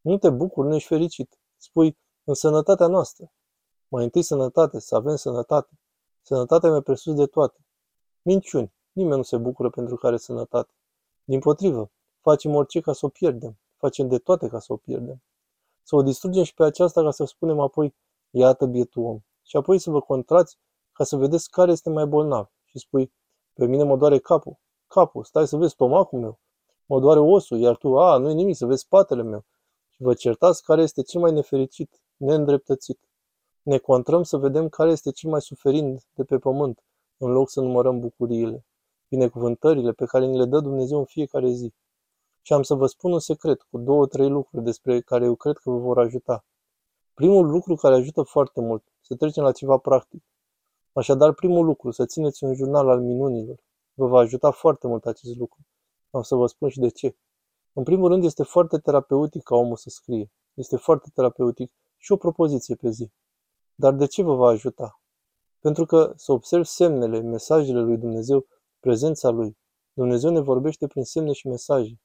Nu 0.00 0.18
te 0.18 0.30
bucuri, 0.30 0.68
nu 0.68 0.74
ești 0.74 0.88
fericit. 0.88 1.38
Spui, 1.56 1.98
în 2.24 2.34
sănătatea 2.34 2.86
noastră. 2.86 3.32
Mai 3.88 4.04
întâi 4.04 4.22
sănătate, 4.22 4.78
să 4.78 4.94
avem 4.94 5.16
sănătate. 5.16 5.78
Sănătatea 6.22 6.70
mai 6.70 6.82
presus 6.82 7.14
de 7.14 7.26
toate. 7.26 7.66
Minciuni. 8.22 8.72
nimeni 8.92 9.16
nu 9.16 9.22
se 9.22 9.36
bucură 9.36 9.70
pentru 9.70 9.96
care 9.96 10.16
sănătate. 10.16 10.70
Din 11.24 11.40
potrivă, 11.40 11.90
facem 12.28 12.54
orice 12.54 12.80
ca 12.80 12.92
să 12.92 13.06
o 13.06 13.08
pierdem. 13.08 13.58
Facem 13.76 14.08
de 14.08 14.18
toate 14.18 14.48
ca 14.48 14.58
să 14.58 14.72
o 14.72 14.76
pierdem. 14.76 15.22
Să 15.82 15.96
o 15.96 16.02
distrugem 16.02 16.42
și 16.42 16.54
pe 16.54 16.64
aceasta 16.64 17.02
ca 17.02 17.10
să 17.10 17.24
spunem 17.24 17.60
apoi, 17.60 17.94
iată 18.30 18.66
bietul 18.66 19.04
om. 19.04 19.18
Și 19.42 19.56
apoi 19.56 19.78
să 19.78 19.90
vă 19.90 20.00
contrați 20.00 20.58
ca 20.92 21.04
să 21.04 21.16
vedeți 21.16 21.50
care 21.50 21.70
este 21.72 21.90
mai 21.90 22.06
bolnav. 22.06 22.50
Și 22.64 22.78
spui, 22.78 23.12
pe 23.52 23.66
mine 23.66 23.82
mă 23.82 23.96
doare 23.96 24.18
capul. 24.18 24.58
Capul, 24.86 25.24
stai 25.24 25.46
să 25.46 25.56
vezi 25.56 25.72
stomacul 25.72 26.18
meu. 26.18 26.38
Mă 26.86 27.00
doare 27.00 27.20
osul, 27.20 27.58
iar 27.58 27.76
tu, 27.76 27.98
a, 27.98 28.16
nu-i 28.16 28.34
nimic, 28.34 28.56
să 28.56 28.66
vezi 28.66 28.80
spatele 28.80 29.22
meu. 29.22 29.44
Și 29.88 30.02
vă 30.02 30.14
certați 30.14 30.62
care 30.62 30.82
este 30.82 31.02
cel 31.02 31.20
mai 31.20 31.32
nefericit, 31.32 32.00
neîndreptățit. 32.16 33.00
Ne 33.62 33.78
contrăm 33.78 34.22
să 34.22 34.36
vedem 34.36 34.68
care 34.68 34.90
este 34.90 35.10
cel 35.10 35.30
mai 35.30 35.40
suferind 35.40 36.02
de 36.14 36.24
pe 36.24 36.38
pământ, 36.38 36.84
în 37.16 37.30
loc 37.30 37.50
să 37.50 37.60
numărăm 37.60 38.00
bucuriile, 38.00 38.66
binecuvântările 39.08 39.92
pe 39.92 40.04
care 40.04 40.26
ni 40.26 40.36
le 40.36 40.44
dă 40.44 40.60
Dumnezeu 40.60 40.98
în 40.98 41.04
fiecare 41.04 41.50
zi. 41.50 41.74
Și 42.46 42.52
am 42.52 42.62
să 42.62 42.74
vă 42.74 42.86
spun 42.86 43.12
un 43.12 43.18
secret 43.18 43.62
cu 43.62 43.78
două, 43.78 44.06
trei 44.06 44.28
lucruri 44.28 44.64
despre 44.64 45.00
care 45.00 45.24
eu 45.24 45.34
cred 45.34 45.56
că 45.56 45.70
vă 45.70 45.78
vor 45.78 45.98
ajuta. 45.98 46.44
Primul 47.14 47.50
lucru 47.50 47.74
care 47.74 47.94
ajută 47.94 48.22
foarte 48.22 48.60
mult, 48.60 48.84
să 49.00 49.14
trecem 49.14 49.42
la 49.42 49.52
ceva 49.52 49.76
practic. 49.76 50.24
Așadar, 50.92 51.32
primul 51.32 51.64
lucru, 51.64 51.90
să 51.90 52.06
țineți 52.06 52.44
un 52.44 52.54
jurnal 52.54 52.88
al 52.88 53.00
minunilor. 53.00 53.62
Vă 53.94 54.06
va 54.06 54.18
ajuta 54.18 54.50
foarte 54.50 54.86
mult 54.86 55.06
acest 55.06 55.36
lucru. 55.36 55.60
Am 56.10 56.22
să 56.22 56.34
vă 56.34 56.46
spun 56.46 56.68
și 56.68 56.78
de 56.78 56.88
ce. 56.88 57.16
În 57.72 57.82
primul 57.82 58.08
rând, 58.08 58.24
este 58.24 58.42
foarte 58.42 58.78
terapeutic 58.78 59.42
ca 59.42 59.54
omul 59.56 59.76
să 59.76 59.88
scrie. 59.88 60.30
Este 60.54 60.76
foarte 60.76 61.10
terapeutic 61.14 61.72
și 61.96 62.12
o 62.12 62.16
propoziție 62.16 62.74
pe 62.74 62.90
zi. 62.90 63.10
Dar 63.74 63.94
de 63.94 64.06
ce 64.06 64.22
vă 64.22 64.34
va 64.34 64.48
ajuta? 64.48 65.00
Pentru 65.60 65.86
că 65.86 66.12
să 66.16 66.32
observ 66.32 66.64
semnele, 66.64 67.20
mesajele 67.20 67.80
lui 67.80 67.96
Dumnezeu, 67.96 68.46
prezența 68.80 69.28
lui. 69.28 69.56
Dumnezeu 69.92 70.30
ne 70.30 70.40
vorbește 70.40 70.86
prin 70.86 71.04
semne 71.04 71.32
și 71.32 71.48
mesaje. 71.48 72.00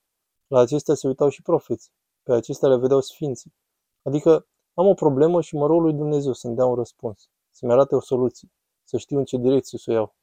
La 0.51 0.59
acestea 0.59 0.95
se 0.95 1.07
uitau 1.07 1.29
și 1.29 1.41
profeții. 1.41 1.91
Pe 2.23 2.33
acestea 2.33 2.69
le 2.69 2.77
vedeau 2.77 3.01
sfinții. 3.01 3.53
Adică 4.01 4.47
am 4.73 4.87
o 4.87 4.93
problemă 4.93 5.41
și 5.41 5.55
mă 5.55 5.65
rog 5.65 5.81
lui 5.81 5.93
Dumnezeu 5.93 6.33
să-mi 6.33 6.55
dea 6.55 6.65
un 6.65 6.75
răspuns, 6.75 7.29
să-mi 7.49 7.71
arate 7.71 7.95
o 7.95 7.99
soluție, 7.99 8.51
să 8.83 8.97
știu 8.97 9.17
în 9.17 9.25
ce 9.25 9.37
direcție 9.37 9.77
să 9.77 9.91
o 9.91 9.93
iau. 9.93 10.15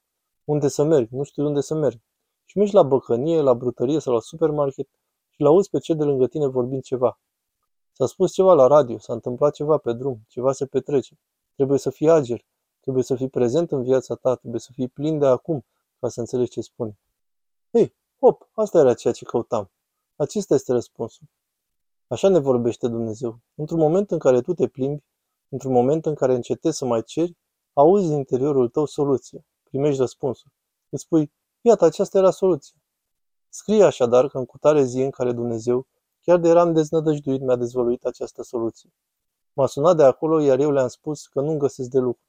Unde 0.44 0.68
să 0.68 0.82
merg, 0.82 1.08
nu 1.10 1.22
știu 1.22 1.46
unde 1.46 1.60
să 1.60 1.74
merg. 1.74 2.00
Și 2.44 2.58
mergi 2.58 2.74
la 2.74 2.82
băcănie, 2.82 3.40
la 3.40 3.54
brutărie 3.54 3.98
sau 3.98 4.14
la 4.14 4.20
supermarket 4.20 4.88
și 5.28 5.40
l-auzi 5.40 5.70
pe 5.70 5.78
cel 5.78 5.96
de 5.96 6.04
lângă 6.04 6.26
tine 6.26 6.46
vorbind 6.46 6.82
ceva. 6.82 7.20
S-a 7.92 8.06
spus 8.06 8.32
ceva 8.32 8.54
la 8.54 8.66
radio, 8.66 8.98
s-a 8.98 9.12
întâmplat 9.12 9.54
ceva 9.54 9.76
pe 9.76 9.92
drum, 9.92 10.24
ceva 10.26 10.52
se 10.52 10.66
petrece. 10.66 11.18
Trebuie 11.54 11.78
să 11.78 11.90
fii 11.90 12.10
ager, 12.10 12.44
trebuie 12.80 13.02
să 13.02 13.14
fii 13.14 13.28
prezent 13.28 13.72
în 13.72 13.82
viața 13.82 14.14
ta, 14.14 14.34
trebuie 14.34 14.60
să 14.60 14.70
fii 14.72 14.88
plin 14.88 15.18
de 15.18 15.26
acum 15.26 15.64
ca 16.00 16.08
să 16.08 16.20
înțelegi 16.20 16.50
ce 16.50 16.60
spune. 16.60 16.98
Ei, 17.70 17.94
hop, 18.20 18.48
asta 18.54 18.78
era 18.78 18.94
ceea 18.94 19.12
ce 19.12 19.24
căutam. 19.24 19.70
Acesta 20.20 20.54
este 20.54 20.72
răspunsul. 20.72 21.26
Așa 22.06 22.28
ne 22.28 22.38
vorbește 22.38 22.88
Dumnezeu. 22.88 23.40
Într-un 23.54 23.78
moment 23.78 24.10
în 24.10 24.18
care 24.18 24.40
tu 24.40 24.54
te 24.54 24.68
plimbi, 24.68 25.04
într-un 25.48 25.72
moment 25.72 26.06
în 26.06 26.14
care 26.14 26.34
încetezi 26.34 26.76
să 26.76 26.84
mai 26.84 27.02
ceri, 27.02 27.36
auzi 27.72 28.08
din 28.08 28.16
interiorul 28.16 28.68
tău 28.68 28.84
soluția, 28.84 29.44
primești 29.62 30.00
răspunsul. 30.00 30.50
Îți 30.88 31.02
spui, 31.02 31.32
iată, 31.60 31.84
aceasta 31.84 32.18
era 32.18 32.30
soluția. 32.30 32.76
Scrie 33.48 33.84
așadar 33.84 34.28
că 34.28 34.38
în 34.38 34.44
cutare 34.44 34.82
zi 34.84 35.00
în 35.00 35.10
care 35.10 35.32
Dumnezeu, 35.32 35.86
chiar 36.20 36.38
de 36.38 36.48
eram 36.48 36.72
deznădăjduit, 36.72 37.40
mi-a 37.40 37.56
dezvăluit 37.56 38.04
această 38.04 38.42
soluție. 38.42 38.92
M-a 39.52 39.66
sunat 39.66 39.96
de 39.96 40.02
acolo, 40.02 40.40
iar 40.40 40.58
eu 40.58 40.70
le-am 40.70 40.88
spus 40.88 41.26
că 41.26 41.40
nu-mi 41.40 41.58
găsesc 41.58 41.88
de 41.88 41.98
lucru. 41.98 42.22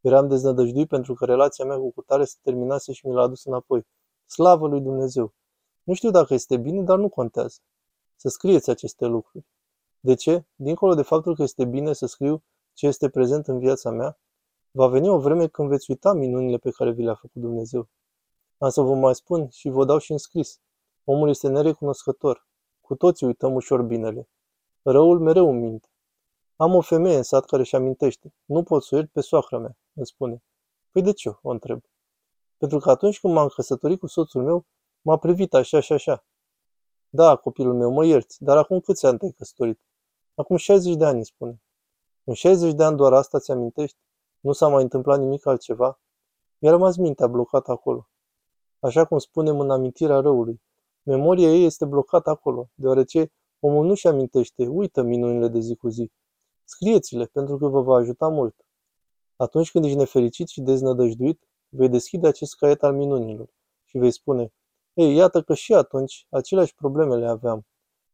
Eram 0.00 0.28
deznădăjduit 0.28 0.88
pentru 0.88 1.14
că 1.14 1.24
relația 1.24 1.64
mea 1.64 1.76
cu 1.76 1.90
cutare 1.92 2.24
se 2.24 2.36
terminase 2.42 2.92
și 2.92 3.06
mi 3.06 3.14
l-a 3.14 3.22
adus 3.22 3.44
înapoi. 3.44 3.86
Slavă 4.26 4.66
lui 4.66 4.80
Dumnezeu! 4.80 5.34
Nu 5.88 5.94
știu 5.94 6.10
dacă 6.10 6.34
este 6.34 6.56
bine, 6.56 6.82
dar 6.82 6.98
nu 6.98 7.08
contează. 7.08 7.58
Să 8.16 8.28
scrieți 8.28 8.70
aceste 8.70 9.06
lucruri. 9.06 9.46
De 10.00 10.14
ce? 10.14 10.44
Dincolo 10.54 10.94
de 10.94 11.02
faptul 11.02 11.34
că 11.34 11.42
este 11.42 11.64
bine 11.64 11.92
să 11.92 12.06
scriu 12.06 12.42
ce 12.72 12.86
este 12.86 13.08
prezent 13.08 13.46
în 13.46 13.58
viața 13.58 13.90
mea, 13.90 14.18
va 14.70 14.86
veni 14.86 15.08
o 15.08 15.18
vreme 15.18 15.46
când 15.46 15.68
veți 15.68 15.90
uita 15.90 16.12
minunile 16.12 16.56
pe 16.56 16.70
care 16.70 16.90
vi 16.90 17.02
le-a 17.02 17.14
făcut 17.14 17.42
Dumnezeu. 17.42 17.88
Am 18.58 18.68
să 18.68 18.80
vă 18.80 18.94
mai 18.94 19.14
spun 19.14 19.48
și 19.48 19.68
vă 19.68 19.84
dau 19.84 19.98
și 19.98 20.12
în 20.12 20.18
scris. 20.18 20.60
Omul 21.04 21.28
este 21.28 21.48
nerecunoscător. 21.48 22.46
Cu 22.80 22.94
toții 22.94 23.26
uităm 23.26 23.54
ușor 23.54 23.82
binele. 23.82 24.28
Răul 24.82 25.18
mereu 25.18 25.50
în 25.50 25.58
minte. 25.58 25.88
Am 26.56 26.74
o 26.74 26.80
femeie 26.80 27.16
în 27.16 27.22
sat 27.22 27.44
care 27.44 27.62
își 27.62 27.76
amintește. 27.76 28.34
Nu 28.44 28.62
pot 28.62 28.84
să 28.84 28.94
iert 28.94 29.10
pe 29.12 29.20
soacra 29.20 29.58
mea, 29.58 29.76
îmi 29.92 30.06
spune. 30.06 30.42
Păi 30.90 31.02
de 31.02 31.12
ce? 31.12 31.28
O 31.42 31.50
întreb. 31.50 31.80
Pentru 32.56 32.78
că 32.78 32.90
atunci 32.90 33.20
când 33.20 33.32
m-am 33.34 33.48
căsătorit 33.48 33.98
cu 33.98 34.06
soțul 34.06 34.42
meu, 34.42 34.66
m-a 35.00 35.16
privit 35.16 35.54
așa 35.54 35.80
și 35.80 35.92
așa. 35.92 36.24
Da, 37.08 37.36
copilul 37.36 37.74
meu, 37.74 37.90
mă 37.90 38.06
ierți, 38.06 38.44
dar 38.44 38.56
acum 38.56 38.80
câți 38.80 39.06
ani 39.06 39.18
te-ai 39.18 39.34
căsătorit? 39.36 39.80
Acum 40.34 40.56
60 40.56 40.94
de 40.94 41.04
ani, 41.04 41.14
îmi 41.14 41.24
spune. 41.24 41.62
În 42.24 42.34
60 42.34 42.72
de 42.72 42.84
ani 42.84 42.96
doar 42.96 43.12
asta 43.12 43.38
ți 43.38 43.50
amintești? 43.50 43.98
Nu 44.40 44.52
s-a 44.52 44.68
mai 44.68 44.82
întâmplat 44.82 45.18
nimic 45.18 45.46
altceva? 45.46 46.00
Mi-a 46.58 46.70
rămas 46.70 46.96
mintea 46.96 47.26
blocată 47.26 47.70
acolo. 47.70 48.08
Așa 48.80 49.04
cum 49.04 49.18
spunem 49.18 49.60
în 49.60 49.70
amintirea 49.70 50.20
răului. 50.20 50.62
Memoria 51.02 51.48
ei 51.48 51.64
este 51.64 51.84
blocată 51.84 52.30
acolo, 52.30 52.70
deoarece 52.74 53.32
omul 53.60 53.86
nu-și 53.86 54.06
amintește, 54.06 54.66
uită 54.66 55.02
minunile 55.02 55.48
de 55.48 55.58
zi 55.58 55.76
cu 55.76 55.88
zi. 55.88 56.12
Scrieți-le, 56.64 57.24
pentru 57.24 57.56
că 57.56 57.68
vă 57.68 57.82
va 57.82 57.94
ajuta 57.94 58.28
mult. 58.28 58.66
Atunci 59.36 59.70
când 59.70 59.84
ești 59.84 59.96
nefericit 59.96 60.48
și 60.48 60.60
deznădăjduit, 60.60 61.48
vei 61.68 61.88
deschide 61.88 62.26
acest 62.26 62.56
caiet 62.56 62.82
al 62.82 62.94
minunilor 62.94 63.48
și 63.84 63.98
vei 63.98 64.10
spune, 64.10 64.52
ei, 64.98 65.14
iată 65.14 65.42
că 65.42 65.54
și 65.54 65.74
atunci 65.74 66.26
aceleași 66.30 66.74
probleme 66.74 67.16
le 67.16 67.26
aveam. 67.26 67.66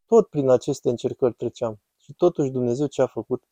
Tot 0.07 0.27
prin 0.27 0.49
aceste 0.49 0.89
încercări 0.89 1.35
treceam. 1.35 1.81
Și 1.97 2.15
totuși 2.15 2.51
Dumnezeu 2.51 2.87
ce 2.87 3.03
a 3.03 3.07
făcut? 3.07 3.43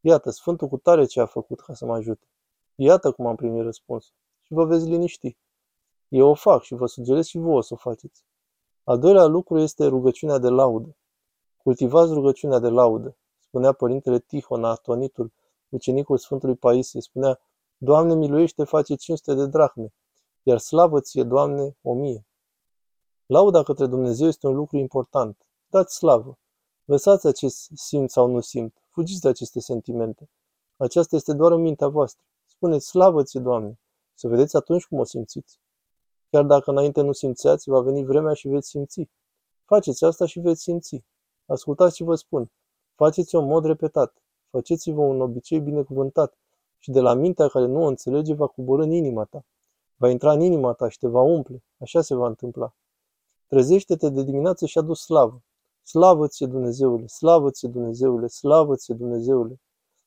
Iată, 0.00 0.30
Sfântul 0.30 0.68
cu 0.68 0.76
tare 0.76 1.04
ce 1.04 1.20
a 1.20 1.26
făcut 1.26 1.60
ca 1.60 1.74
să 1.74 1.84
mă 1.84 1.94
ajute. 1.94 2.26
Iată 2.74 3.12
cum 3.12 3.26
am 3.26 3.36
primit 3.36 3.62
răspuns. 3.62 4.12
Și 4.42 4.52
vă 4.52 4.64
veți 4.64 4.86
liniști. 4.86 5.36
Eu 6.08 6.28
o 6.28 6.34
fac 6.34 6.62
și 6.62 6.74
vă 6.74 6.86
sugerez 6.86 7.26
și 7.26 7.38
vouă 7.38 7.62
să 7.62 7.74
o 7.74 7.76
faceți. 7.76 8.24
Al 8.84 8.98
doilea 8.98 9.24
lucru 9.24 9.58
este 9.58 9.86
rugăciunea 9.86 10.38
de 10.38 10.48
laudă. 10.48 10.96
Cultivați 11.56 12.12
rugăciunea 12.12 12.58
de 12.58 12.68
laudă. 12.68 13.16
Spunea 13.38 13.72
părintele 13.72 14.18
Tihon, 14.18 14.64
atonitul, 14.64 15.32
ucenicul 15.68 16.18
Sfântului 16.18 16.56
Paisie, 16.56 17.00
spunea, 17.00 17.40
Doamne 17.76 18.14
miluiește, 18.14 18.64
face 18.64 18.94
500 18.94 19.34
de 19.34 19.46
drahme, 19.46 19.92
iar 20.42 20.58
slavă 20.58 21.00
ție, 21.00 21.22
Doamne, 21.22 21.76
o 21.82 21.94
mie. 21.94 22.27
Lauda 23.30 23.62
către 23.62 23.86
Dumnezeu 23.86 24.26
este 24.26 24.46
un 24.46 24.54
lucru 24.54 24.76
important. 24.76 25.46
Dați 25.70 25.94
slavă. 25.96 26.38
Lăsați 26.84 27.26
acest 27.26 27.70
simt 27.74 28.10
sau 28.10 28.26
nu 28.26 28.40
simt. 28.40 28.82
Fugiți 28.90 29.20
de 29.20 29.28
aceste 29.28 29.60
sentimente. 29.60 30.30
Aceasta 30.76 31.16
este 31.16 31.32
doar 31.32 31.52
în 31.52 31.60
mintea 31.60 31.88
voastră. 31.88 32.22
Spuneți 32.46 32.86
slavă 32.86 33.22
ți 33.22 33.38
Doamne. 33.38 33.78
Să 34.14 34.28
vedeți 34.28 34.56
atunci 34.56 34.86
cum 34.86 34.98
o 34.98 35.04
simțiți. 35.04 35.60
Chiar 36.30 36.44
dacă 36.44 36.70
înainte 36.70 37.00
nu 37.00 37.12
simțeați, 37.12 37.68
va 37.68 37.80
veni 37.80 38.04
vremea 38.04 38.32
și 38.32 38.48
veți 38.48 38.68
simți. 38.68 39.08
Faceți 39.64 40.04
asta 40.04 40.26
și 40.26 40.40
veți 40.40 40.62
simți. 40.62 41.04
Ascultați 41.46 41.94
ce 41.94 42.04
vă 42.04 42.14
spun. 42.14 42.50
Faceți-o 42.94 43.38
în 43.38 43.46
mod 43.46 43.64
repetat. 43.64 44.22
Faceți-vă 44.50 45.00
un 45.00 45.20
obicei 45.20 45.60
binecuvântat 45.60 46.38
și 46.78 46.90
de 46.90 47.00
la 47.00 47.14
mintea 47.14 47.48
care 47.48 47.66
nu 47.66 47.82
o 47.82 47.86
înțelege 47.86 48.34
va 48.34 48.46
coborâ 48.46 48.82
în 48.82 48.90
inima 48.90 49.24
ta. 49.24 49.44
Va 49.96 50.08
intra 50.08 50.32
în 50.32 50.40
inima 50.40 50.72
ta 50.72 50.88
și 50.88 50.98
te 50.98 51.08
va 51.08 51.20
umple. 51.20 51.62
Așa 51.78 52.00
se 52.00 52.14
va 52.14 52.26
întâmpla. 52.26 52.72
Trezește-te 53.48 54.08
de 54.08 54.22
dimineață 54.22 54.66
și 54.66 54.78
adu 54.78 54.94
slavă. 54.94 55.42
Slavă 55.82 56.26
ție 56.26 56.46
Dumnezeule, 56.46 57.06
slavă 57.06 57.50
ție 57.50 57.68
Dumnezeule, 57.68 58.26
slavă 58.26 58.76
ție 58.76 58.94
Dumnezeule. 58.94 59.60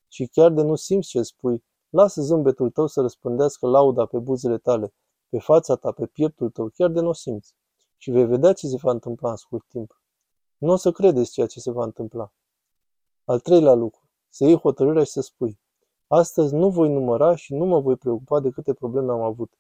Și 0.07 0.27
chiar 0.27 0.51
de 0.51 0.61
nu 0.61 0.75
simți 0.75 1.07
ce 1.07 1.21
spui, 1.21 1.63
lasă 1.89 2.21
zâmbetul 2.21 2.69
tău 2.69 2.87
să 2.87 3.01
răspândească 3.01 3.67
lauda 3.67 4.05
pe 4.05 4.17
buzele 4.17 4.57
tale, 4.57 4.93
pe 5.29 5.39
fața 5.39 5.75
ta, 5.75 5.91
pe 5.91 6.05
pieptul 6.05 6.49
tău, 6.49 6.69
chiar 6.73 6.89
de 6.89 6.99
nu 6.99 7.13
simți. 7.13 7.55
Și 7.97 8.11
vei 8.11 8.25
vedea 8.25 8.53
ce 8.53 8.67
se 8.67 8.77
va 8.81 8.91
întâmpla 8.91 9.29
în 9.29 9.35
scurt 9.35 9.65
timp. 9.67 10.01
Nu 10.57 10.71
o 10.71 10.75
să 10.75 10.91
credeți 10.91 11.31
ceea 11.31 11.47
ce 11.47 11.59
se 11.59 11.71
va 11.71 11.83
întâmpla. 11.83 12.31
Al 13.25 13.39
treilea 13.39 13.73
lucru, 13.73 14.09
să 14.29 14.43
iei 14.43 14.57
hotărârea 14.57 15.03
și 15.03 15.11
să 15.11 15.21
spui, 15.21 15.59
astăzi 16.07 16.55
nu 16.55 16.69
voi 16.69 16.89
număra 16.89 17.35
și 17.35 17.55
nu 17.55 17.65
mă 17.65 17.79
voi 17.79 17.95
preocupa 17.95 18.39
de 18.39 18.49
câte 18.49 18.73
probleme 18.73 19.11
am 19.11 19.21
avut. 19.21 19.53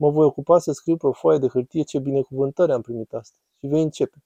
Mă 0.00 0.10
voi 0.10 0.24
ocupa 0.24 0.58
să 0.58 0.72
scriu 0.72 0.96
pe 0.96 1.06
o 1.06 1.12
foaie 1.12 1.38
de 1.38 1.48
hârtie 1.48 1.82
ce 1.82 1.98
binecuvântări 1.98 2.72
am 2.72 2.80
primit 2.80 3.12
astăzi 3.12 3.40
și 3.58 3.66
vei 3.66 3.82
începe. 3.82 4.22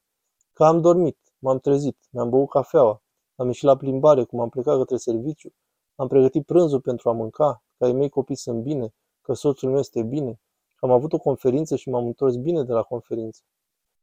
Că 0.53 0.65
am 0.65 0.81
dormit, 0.81 1.19
m-am 1.39 1.59
trezit, 1.59 1.97
mi-am 2.11 2.31
băut 2.31 2.49
cafeaua, 2.49 3.03
am 3.37 3.47
ieșit 3.47 3.65
la 3.65 3.77
plimbare, 3.77 4.25
cum 4.25 4.41
am 4.41 4.49
plecat 4.49 4.77
către 4.77 4.97
serviciu, 4.97 5.53
am 5.95 6.09
pregătit 6.09 6.45
prânzul 6.45 6.81
pentru 6.81 7.09
a 7.09 7.13
mânca, 7.13 7.65
că 7.79 7.85
ai 7.85 7.93
mei 7.93 8.09
copii 8.09 8.37
sunt 8.37 8.63
bine, 8.63 8.95
că 9.21 9.33
soțul 9.33 9.71
meu 9.71 9.79
este 9.79 10.03
bine, 10.03 10.41
că 10.77 10.85
am 10.85 10.91
avut 10.91 11.13
o 11.13 11.19
conferință 11.19 11.77
și 11.77 11.89
m-am 11.89 12.07
întors 12.07 12.37
bine 12.37 12.63
de 12.63 12.73
la 12.73 12.83
conferință. 12.83 13.43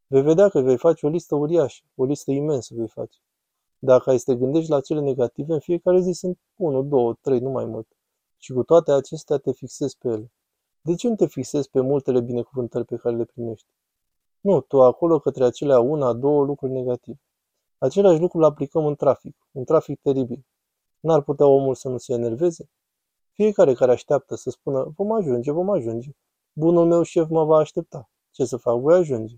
Vei 0.07 0.21
vedea 0.21 0.49
că 0.49 0.61
vei 0.61 0.77
face 0.77 1.05
o 1.05 1.09
listă 1.09 1.35
uriașă, 1.35 1.83
o 1.95 2.03
listă 2.05 2.31
imensă 2.31 2.73
vei 2.77 2.87
face. 2.87 3.17
Dacă 3.79 4.09
ai 4.09 4.17
să 4.17 4.31
te 4.31 4.37
gândești 4.37 4.69
la 4.69 4.81
cele 4.81 4.99
negative, 4.99 5.53
în 5.53 5.59
fiecare 5.59 5.99
zi 5.99 6.11
sunt 6.11 6.39
1, 6.55 6.83
2, 6.83 7.15
3, 7.21 7.39
nu 7.39 7.49
mai 7.49 7.65
mult. 7.65 7.87
Și 8.37 8.53
cu 8.53 8.63
toate 8.63 8.91
acestea 8.91 9.37
te 9.37 9.51
fixezi 9.51 9.97
pe 9.97 10.07
ele. 10.07 10.31
De 10.81 10.95
ce 10.95 11.07
nu 11.07 11.15
te 11.15 11.25
fixezi 11.25 11.69
pe 11.69 11.81
multele 11.81 12.21
binecuvântări 12.21 12.85
pe 12.85 12.95
care 12.95 13.15
le 13.15 13.25
primești? 13.25 13.67
Nu, 14.39 14.61
tu 14.61 14.81
acolo 14.81 15.19
către 15.19 15.43
acelea 15.43 15.79
una, 15.79 16.13
două 16.13 16.45
lucruri 16.45 16.71
negative. 16.71 17.19
Același 17.77 18.19
lucru 18.19 18.37
îl 18.37 18.43
aplicăm 18.43 18.85
în 18.85 18.95
trafic, 18.95 19.35
un 19.51 19.63
trafic 19.63 19.99
teribil. 20.01 20.45
N-ar 20.99 21.21
putea 21.21 21.45
omul 21.45 21.75
să 21.75 21.89
nu 21.89 21.97
se 21.97 22.13
enerveze? 22.13 22.69
Fiecare 23.31 23.73
care 23.73 23.91
așteaptă 23.91 24.35
să 24.35 24.49
spună, 24.49 24.93
vom 24.95 25.11
ajunge, 25.11 25.51
vom 25.51 25.69
ajunge. 25.69 26.09
Bunul 26.53 26.87
meu 26.87 27.01
șef 27.01 27.29
mă 27.29 27.43
va 27.43 27.57
aștepta. 27.57 28.09
Ce 28.31 28.45
să 28.45 28.57
fac, 28.57 28.79
voi 28.79 28.97
ajunge. 28.97 29.35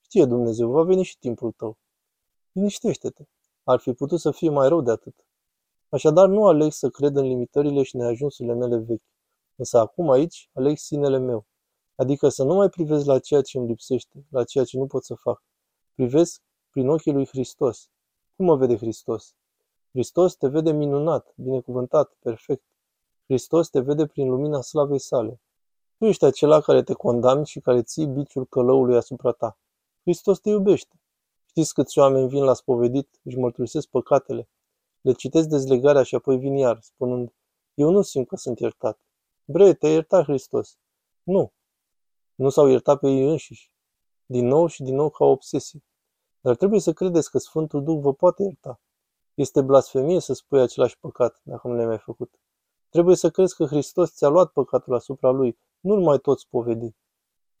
Știe 0.00 0.24
Dumnezeu, 0.24 0.70
va 0.70 0.82
veni 0.82 1.02
și 1.02 1.18
timpul 1.18 1.52
tău. 1.52 1.78
Liniștește-te. 2.52 3.24
Ar 3.64 3.78
fi 3.78 3.92
putut 3.92 4.20
să 4.20 4.30
fie 4.30 4.50
mai 4.50 4.68
rău 4.68 4.80
de 4.80 4.90
atât. 4.90 5.14
Așadar, 5.88 6.28
nu 6.28 6.46
aleg 6.46 6.72
să 6.72 6.88
cred 6.88 7.16
în 7.16 7.24
limitările 7.24 7.82
și 7.82 7.96
neajunsurile 7.96 8.54
mele 8.54 8.76
vechi. 8.76 9.13
Însă 9.56 9.78
acum 9.78 10.10
aici 10.10 10.50
aleg 10.52 10.76
sinele 10.76 11.18
meu. 11.18 11.46
Adică 11.94 12.28
să 12.28 12.44
nu 12.44 12.54
mai 12.54 12.68
privesc 12.68 13.06
la 13.06 13.18
ceea 13.18 13.42
ce 13.42 13.58
îmi 13.58 13.66
lipsește, 13.66 14.26
la 14.30 14.44
ceea 14.44 14.64
ce 14.64 14.78
nu 14.78 14.86
pot 14.86 15.04
să 15.04 15.14
fac. 15.14 15.42
Privesc 15.94 16.42
prin 16.70 16.88
ochii 16.88 17.12
lui 17.12 17.26
Hristos. 17.26 17.90
Cum 18.36 18.44
mă 18.44 18.56
vede 18.56 18.76
Hristos? 18.76 19.34
Hristos 19.90 20.34
te 20.34 20.48
vede 20.48 20.72
minunat, 20.72 21.32
binecuvântat, 21.36 22.16
perfect. 22.18 22.64
Hristos 23.24 23.68
te 23.68 23.80
vede 23.80 24.06
prin 24.06 24.28
lumina 24.28 24.60
slavei 24.60 24.98
sale. 24.98 25.40
Tu 25.98 26.04
ești 26.04 26.24
acela 26.24 26.60
care 26.60 26.82
te 26.82 26.92
condamni 26.92 27.46
și 27.46 27.60
care 27.60 27.82
ții 27.82 28.06
biciul 28.06 28.46
călăului 28.46 28.96
asupra 28.96 29.32
ta. 29.32 29.58
Hristos 30.02 30.38
te 30.38 30.48
iubește. 30.48 31.00
Știți 31.46 31.74
câți 31.74 31.98
oameni 31.98 32.28
vin 32.28 32.44
la 32.44 32.54
spovedit, 32.54 33.20
își 33.22 33.38
mărturisesc 33.38 33.88
păcatele, 33.88 34.48
le 35.00 35.12
citesc 35.12 35.48
dezlegarea 35.48 36.02
și 36.02 36.14
apoi 36.14 36.38
vin 36.38 36.56
iar, 36.56 36.78
spunând, 36.80 37.32
eu 37.74 37.90
nu 37.90 38.02
simt 38.02 38.28
că 38.28 38.36
sunt 38.36 38.58
iertat. 38.58 38.98
Bre, 39.46 39.74
te-a 39.74 39.90
iertat 39.90 40.24
Hristos. 40.24 40.78
Nu. 41.22 41.52
Nu 42.34 42.48
s-au 42.48 42.66
iertat 42.66 42.98
pe 42.98 43.08
ei 43.08 43.30
înșiși. 43.30 43.72
Din 44.26 44.46
nou 44.46 44.66
și 44.66 44.82
din 44.82 44.94
nou 44.94 45.10
ca 45.10 45.24
o 45.24 45.30
obsesie. 45.30 45.84
Dar 46.40 46.56
trebuie 46.56 46.80
să 46.80 46.92
credeți 46.92 47.30
că 47.30 47.38
Sfântul 47.38 47.84
Duh 47.84 47.98
vă 48.00 48.14
poate 48.14 48.42
ierta. 48.42 48.80
Este 49.34 49.62
blasfemie 49.62 50.20
să 50.20 50.32
spui 50.32 50.60
același 50.60 50.98
păcat, 50.98 51.40
dacă 51.42 51.68
nu 51.68 51.74
le-ai 51.74 51.86
mai 51.86 51.98
făcut. 51.98 52.34
Trebuie 52.88 53.16
să 53.16 53.30
crezi 53.30 53.54
că 53.54 53.64
Hristos 53.64 54.12
ți-a 54.14 54.28
luat 54.28 54.52
păcatul 54.52 54.94
asupra 54.94 55.30
Lui, 55.30 55.58
nu-l 55.80 56.00
mai 56.00 56.18
tot 56.18 56.38
spovedi. 56.38 56.94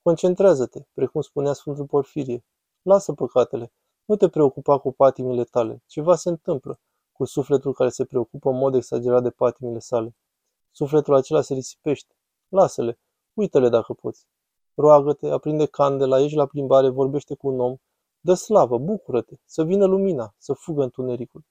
Concentrează-te, 0.02 0.86
precum 0.92 1.20
spunea 1.20 1.52
Sfântul 1.52 1.86
Porfirie. 1.86 2.44
Lasă 2.82 3.12
păcatele. 3.12 3.72
Nu 4.04 4.16
te 4.16 4.28
preocupa 4.28 4.78
cu 4.78 4.92
patimile 4.92 5.44
tale. 5.44 5.82
Ceva 5.86 6.16
se 6.16 6.28
întâmplă 6.28 6.80
cu 7.12 7.24
sufletul 7.24 7.72
care 7.72 7.90
se 7.90 8.04
preocupă 8.04 8.50
în 8.50 8.56
mod 8.56 8.74
exagerat 8.74 9.22
de 9.22 9.30
patimile 9.30 9.78
sale. 9.78 10.16
Sufletul 10.76 11.14
acela 11.14 11.40
se 11.40 11.54
risipește. 11.54 12.14
Lasă-le. 12.48 12.98
Uită-le 13.34 13.68
dacă 13.68 13.92
poți. 13.92 14.26
Roagă-te, 14.74 15.28
aprinde 15.28 15.66
candela, 15.66 16.20
ieși 16.20 16.34
la 16.34 16.46
plimbare, 16.46 16.88
vorbește 16.88 17.34
cu 17.34 17.48
un 17.48 17.60
om. 17.60 17.76
Dă 18.20 18.34
slavă, 18.34 18.78
bucură-te, 18.78 19.34
să 19.44 19.64
vină 19.64 19.84
lumina, 19.84 20.34
să 20.38 20.52
fugă 20.52 20.82
întunericul. 20.82 21.44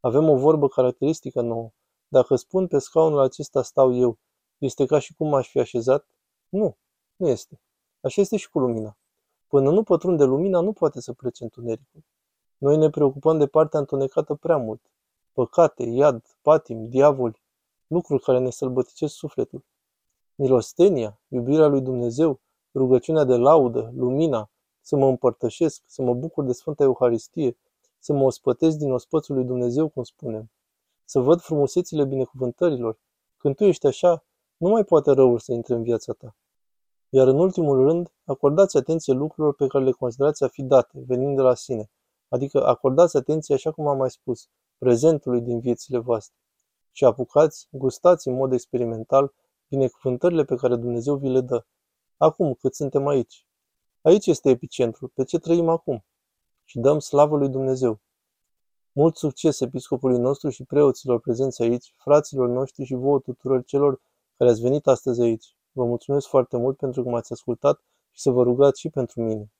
Avem 0.00 0.28
o 0.28 0.36
vorbă 0.36 0.68
caracteristică 0.68 1.40
nouă. 1.40 1.70
Dacă 2.08 2.36
spun 2.36 2.66
pe 2.66 2.78
scaunul 2.78 3.20
acesta 3.20 3.62
stau 3.62 3.94
eu, 3.94 4.18
este 4.58 4.86
ca 4.86 4.98
și 4.98 5.14
cum 5.14 5.28
m-aș 5.28 5.48
fi 5.48 5.58
așezat? 5.58 6.06
Nu, 6.48 6.76
nu 7.16 7.28
este. 7.28 7.60
Așa 8.00 8.20
este 8.20 8.36
și 8.36 8.50
cu 8.50 8.58
lumina. 8.58 8.96
Până 9.48 9.70
nu 9.70 9.82
pătrunde 9.82 10.24
lumina, 10.24 10.60
nu 10.60 10.72
poate 10.72 11.00
să 11.00 11.12
plece 11.12 11.42
întunericul. 11.42 12.04
Noi 12.58 12.76
ne 12.76 12.90
preocupăm 12.90 13.38
de 13.38 13.46
partea 13.46 13.78
întunecată 13.78 14.34
prea 14.34 14.56
mult. 14.56 14.80
Păcate, 15.32 15.82
iad, 15.82 16.22
patim, 16.42 16.88
diavoli, 16.88 17.42
lucruri 17.90 18.22
care 18.22 18.38
ne 18.38 18.50
sălbăticesc 18.50 19.14
sufletul. 19.14 19.64
Milostenia, 20.34 21.20
iubirea 21.28 21.66
lui 21.66 21.80
Dumnezeu, 21.80 22.40
rugăciunea 22.74 23.24
de 23.24 23.36
laudă, 23.36 23.92
lumina, 23.96 24.50
să 24.80 24.96
mă 24.96 25.06
împărtășesc, 25.06 25.82
să 25.86 26.02
mă 26.02 26.14
bucur 26.14 26.44
de 26.44 26.52
Sfânta 26.52 26.84
Euharistie, 26.84 27.56
să 27.98 28.12
mă 28.12 28.22
ospătesc 28.22 28.76
din 28.76 28.92
ospățul 28.92 29.34
lui 29.34 29.44
Dumnezeu, 29.44 29.88
cum 29.88 30.02
spunem, 30.02 30.50
să 31.04 31.20
văd 31.20 31.40
frumusețile 31.40 32.04
binecuvântărilor. 32.04 32.98
Când 33.36 33.56
tu 33.56 33.64
ești 33.64 33.86
așa, 33.86 34.24
nu 34.56 34.68
mai 34.68 34.84
poate 34.84 35.10
răul 35.10 35.38
să 35.38 35.52
intre 35.52 35.74
în 35.74 35.82
viața 35.82 36.12
ta. 36.12 36.36
Iar 37.08 37.26
în 37.26 37.38
ultimul 37.38 37.84
rând, 37.84 38.12
acordați 38.24 38.76
atenție 38.76 39.12
lucrurilor 39.12 39.54
pe 39.54 39.66
care 39.66 39.84
le 39.84 39.90
considerați 39.90 40.44
a 40.44 40.48
fi 40.48 40.62
date, 40.62 41.02
venind 41.06 41.36
de 41.36 41.42
la 41.42 41.54
sine, 41.54 41.90
adică 42.28 42.66
acordați 42.66 43.16
atenție, 43.16 43.54
așa 43.54 43.70
cum 43.70 43.86
am 43.86 43.96
mai 43.96 44.10
spus, 44.10 44.48
prezentului 44.78 45.40
din 45.40 45.60
viețile 45.60 45.98
voastre. 45.98 46.36
Și 46.92 47.04
apucați, 47.04 47.66
gustați 47.70 48.28
în 48.28 48.34
mod 48.34 48.52
experimental 48.52 49.34
binecuvântările 49.68 50.44
pe 50.44 50.54
care 50.54 50.76
Dumnezeu 50.76 51.16
vi 51.16 51.28
le 51.28 51.40
dă. 51.40 51.64
Acum, 52.16 52.54
cât 52.54 52.74
suntem 52.74 53.06
aici. 53.06 53.46
Aici 54.02 54.26
este 54.26 54.50
epicentrul, 54.50 55.08
pe 55.14 55.24
ce 55.24 55.38
trăim 55.38 55.68
acum. 55.68 56.04
Și 56.64 56.78
dăm 56.78 56.98
slavă 56.98 57.36
lui 57.36 57.48
Dumnezeu. 57.48 58.00
Mult 58.92 59.16
succes 59.16 59.60
episcopului 59.60 60.18
nostru 60.18 60.48
și 60.48 60.64
preoților 60.64 61.20
prezenți 61.20 61.62
aici, 61.62 61.94
fraților 61.96 62.48
noștri 62.48 62.84
și 62.84 62.94
vouă 62.94 63.20
tuturor 63.20 63.64
celor 63.64 64.00
care 64.36 64.50
ați 64.50 64.60
venit 64.60 64.86
astăzi 64.86 65.20
aici. 65.22 65.56
Vă 65.72 65.84
mulțumesc 65.84 66.26
foarte 66.26 66.56
mult 66.56 66.76
pentru 66.76 67.02
că 67.02 67.08
m-ați 67.08 67.32
ascultat 67.32 67.82
și 68.10 68.20
să 68.20 68.30
vă 68.30 68.42
rugați 68.42 68.80
și 68.80 68.88
pentru 68.88 69.22
mine. 69.22 69.52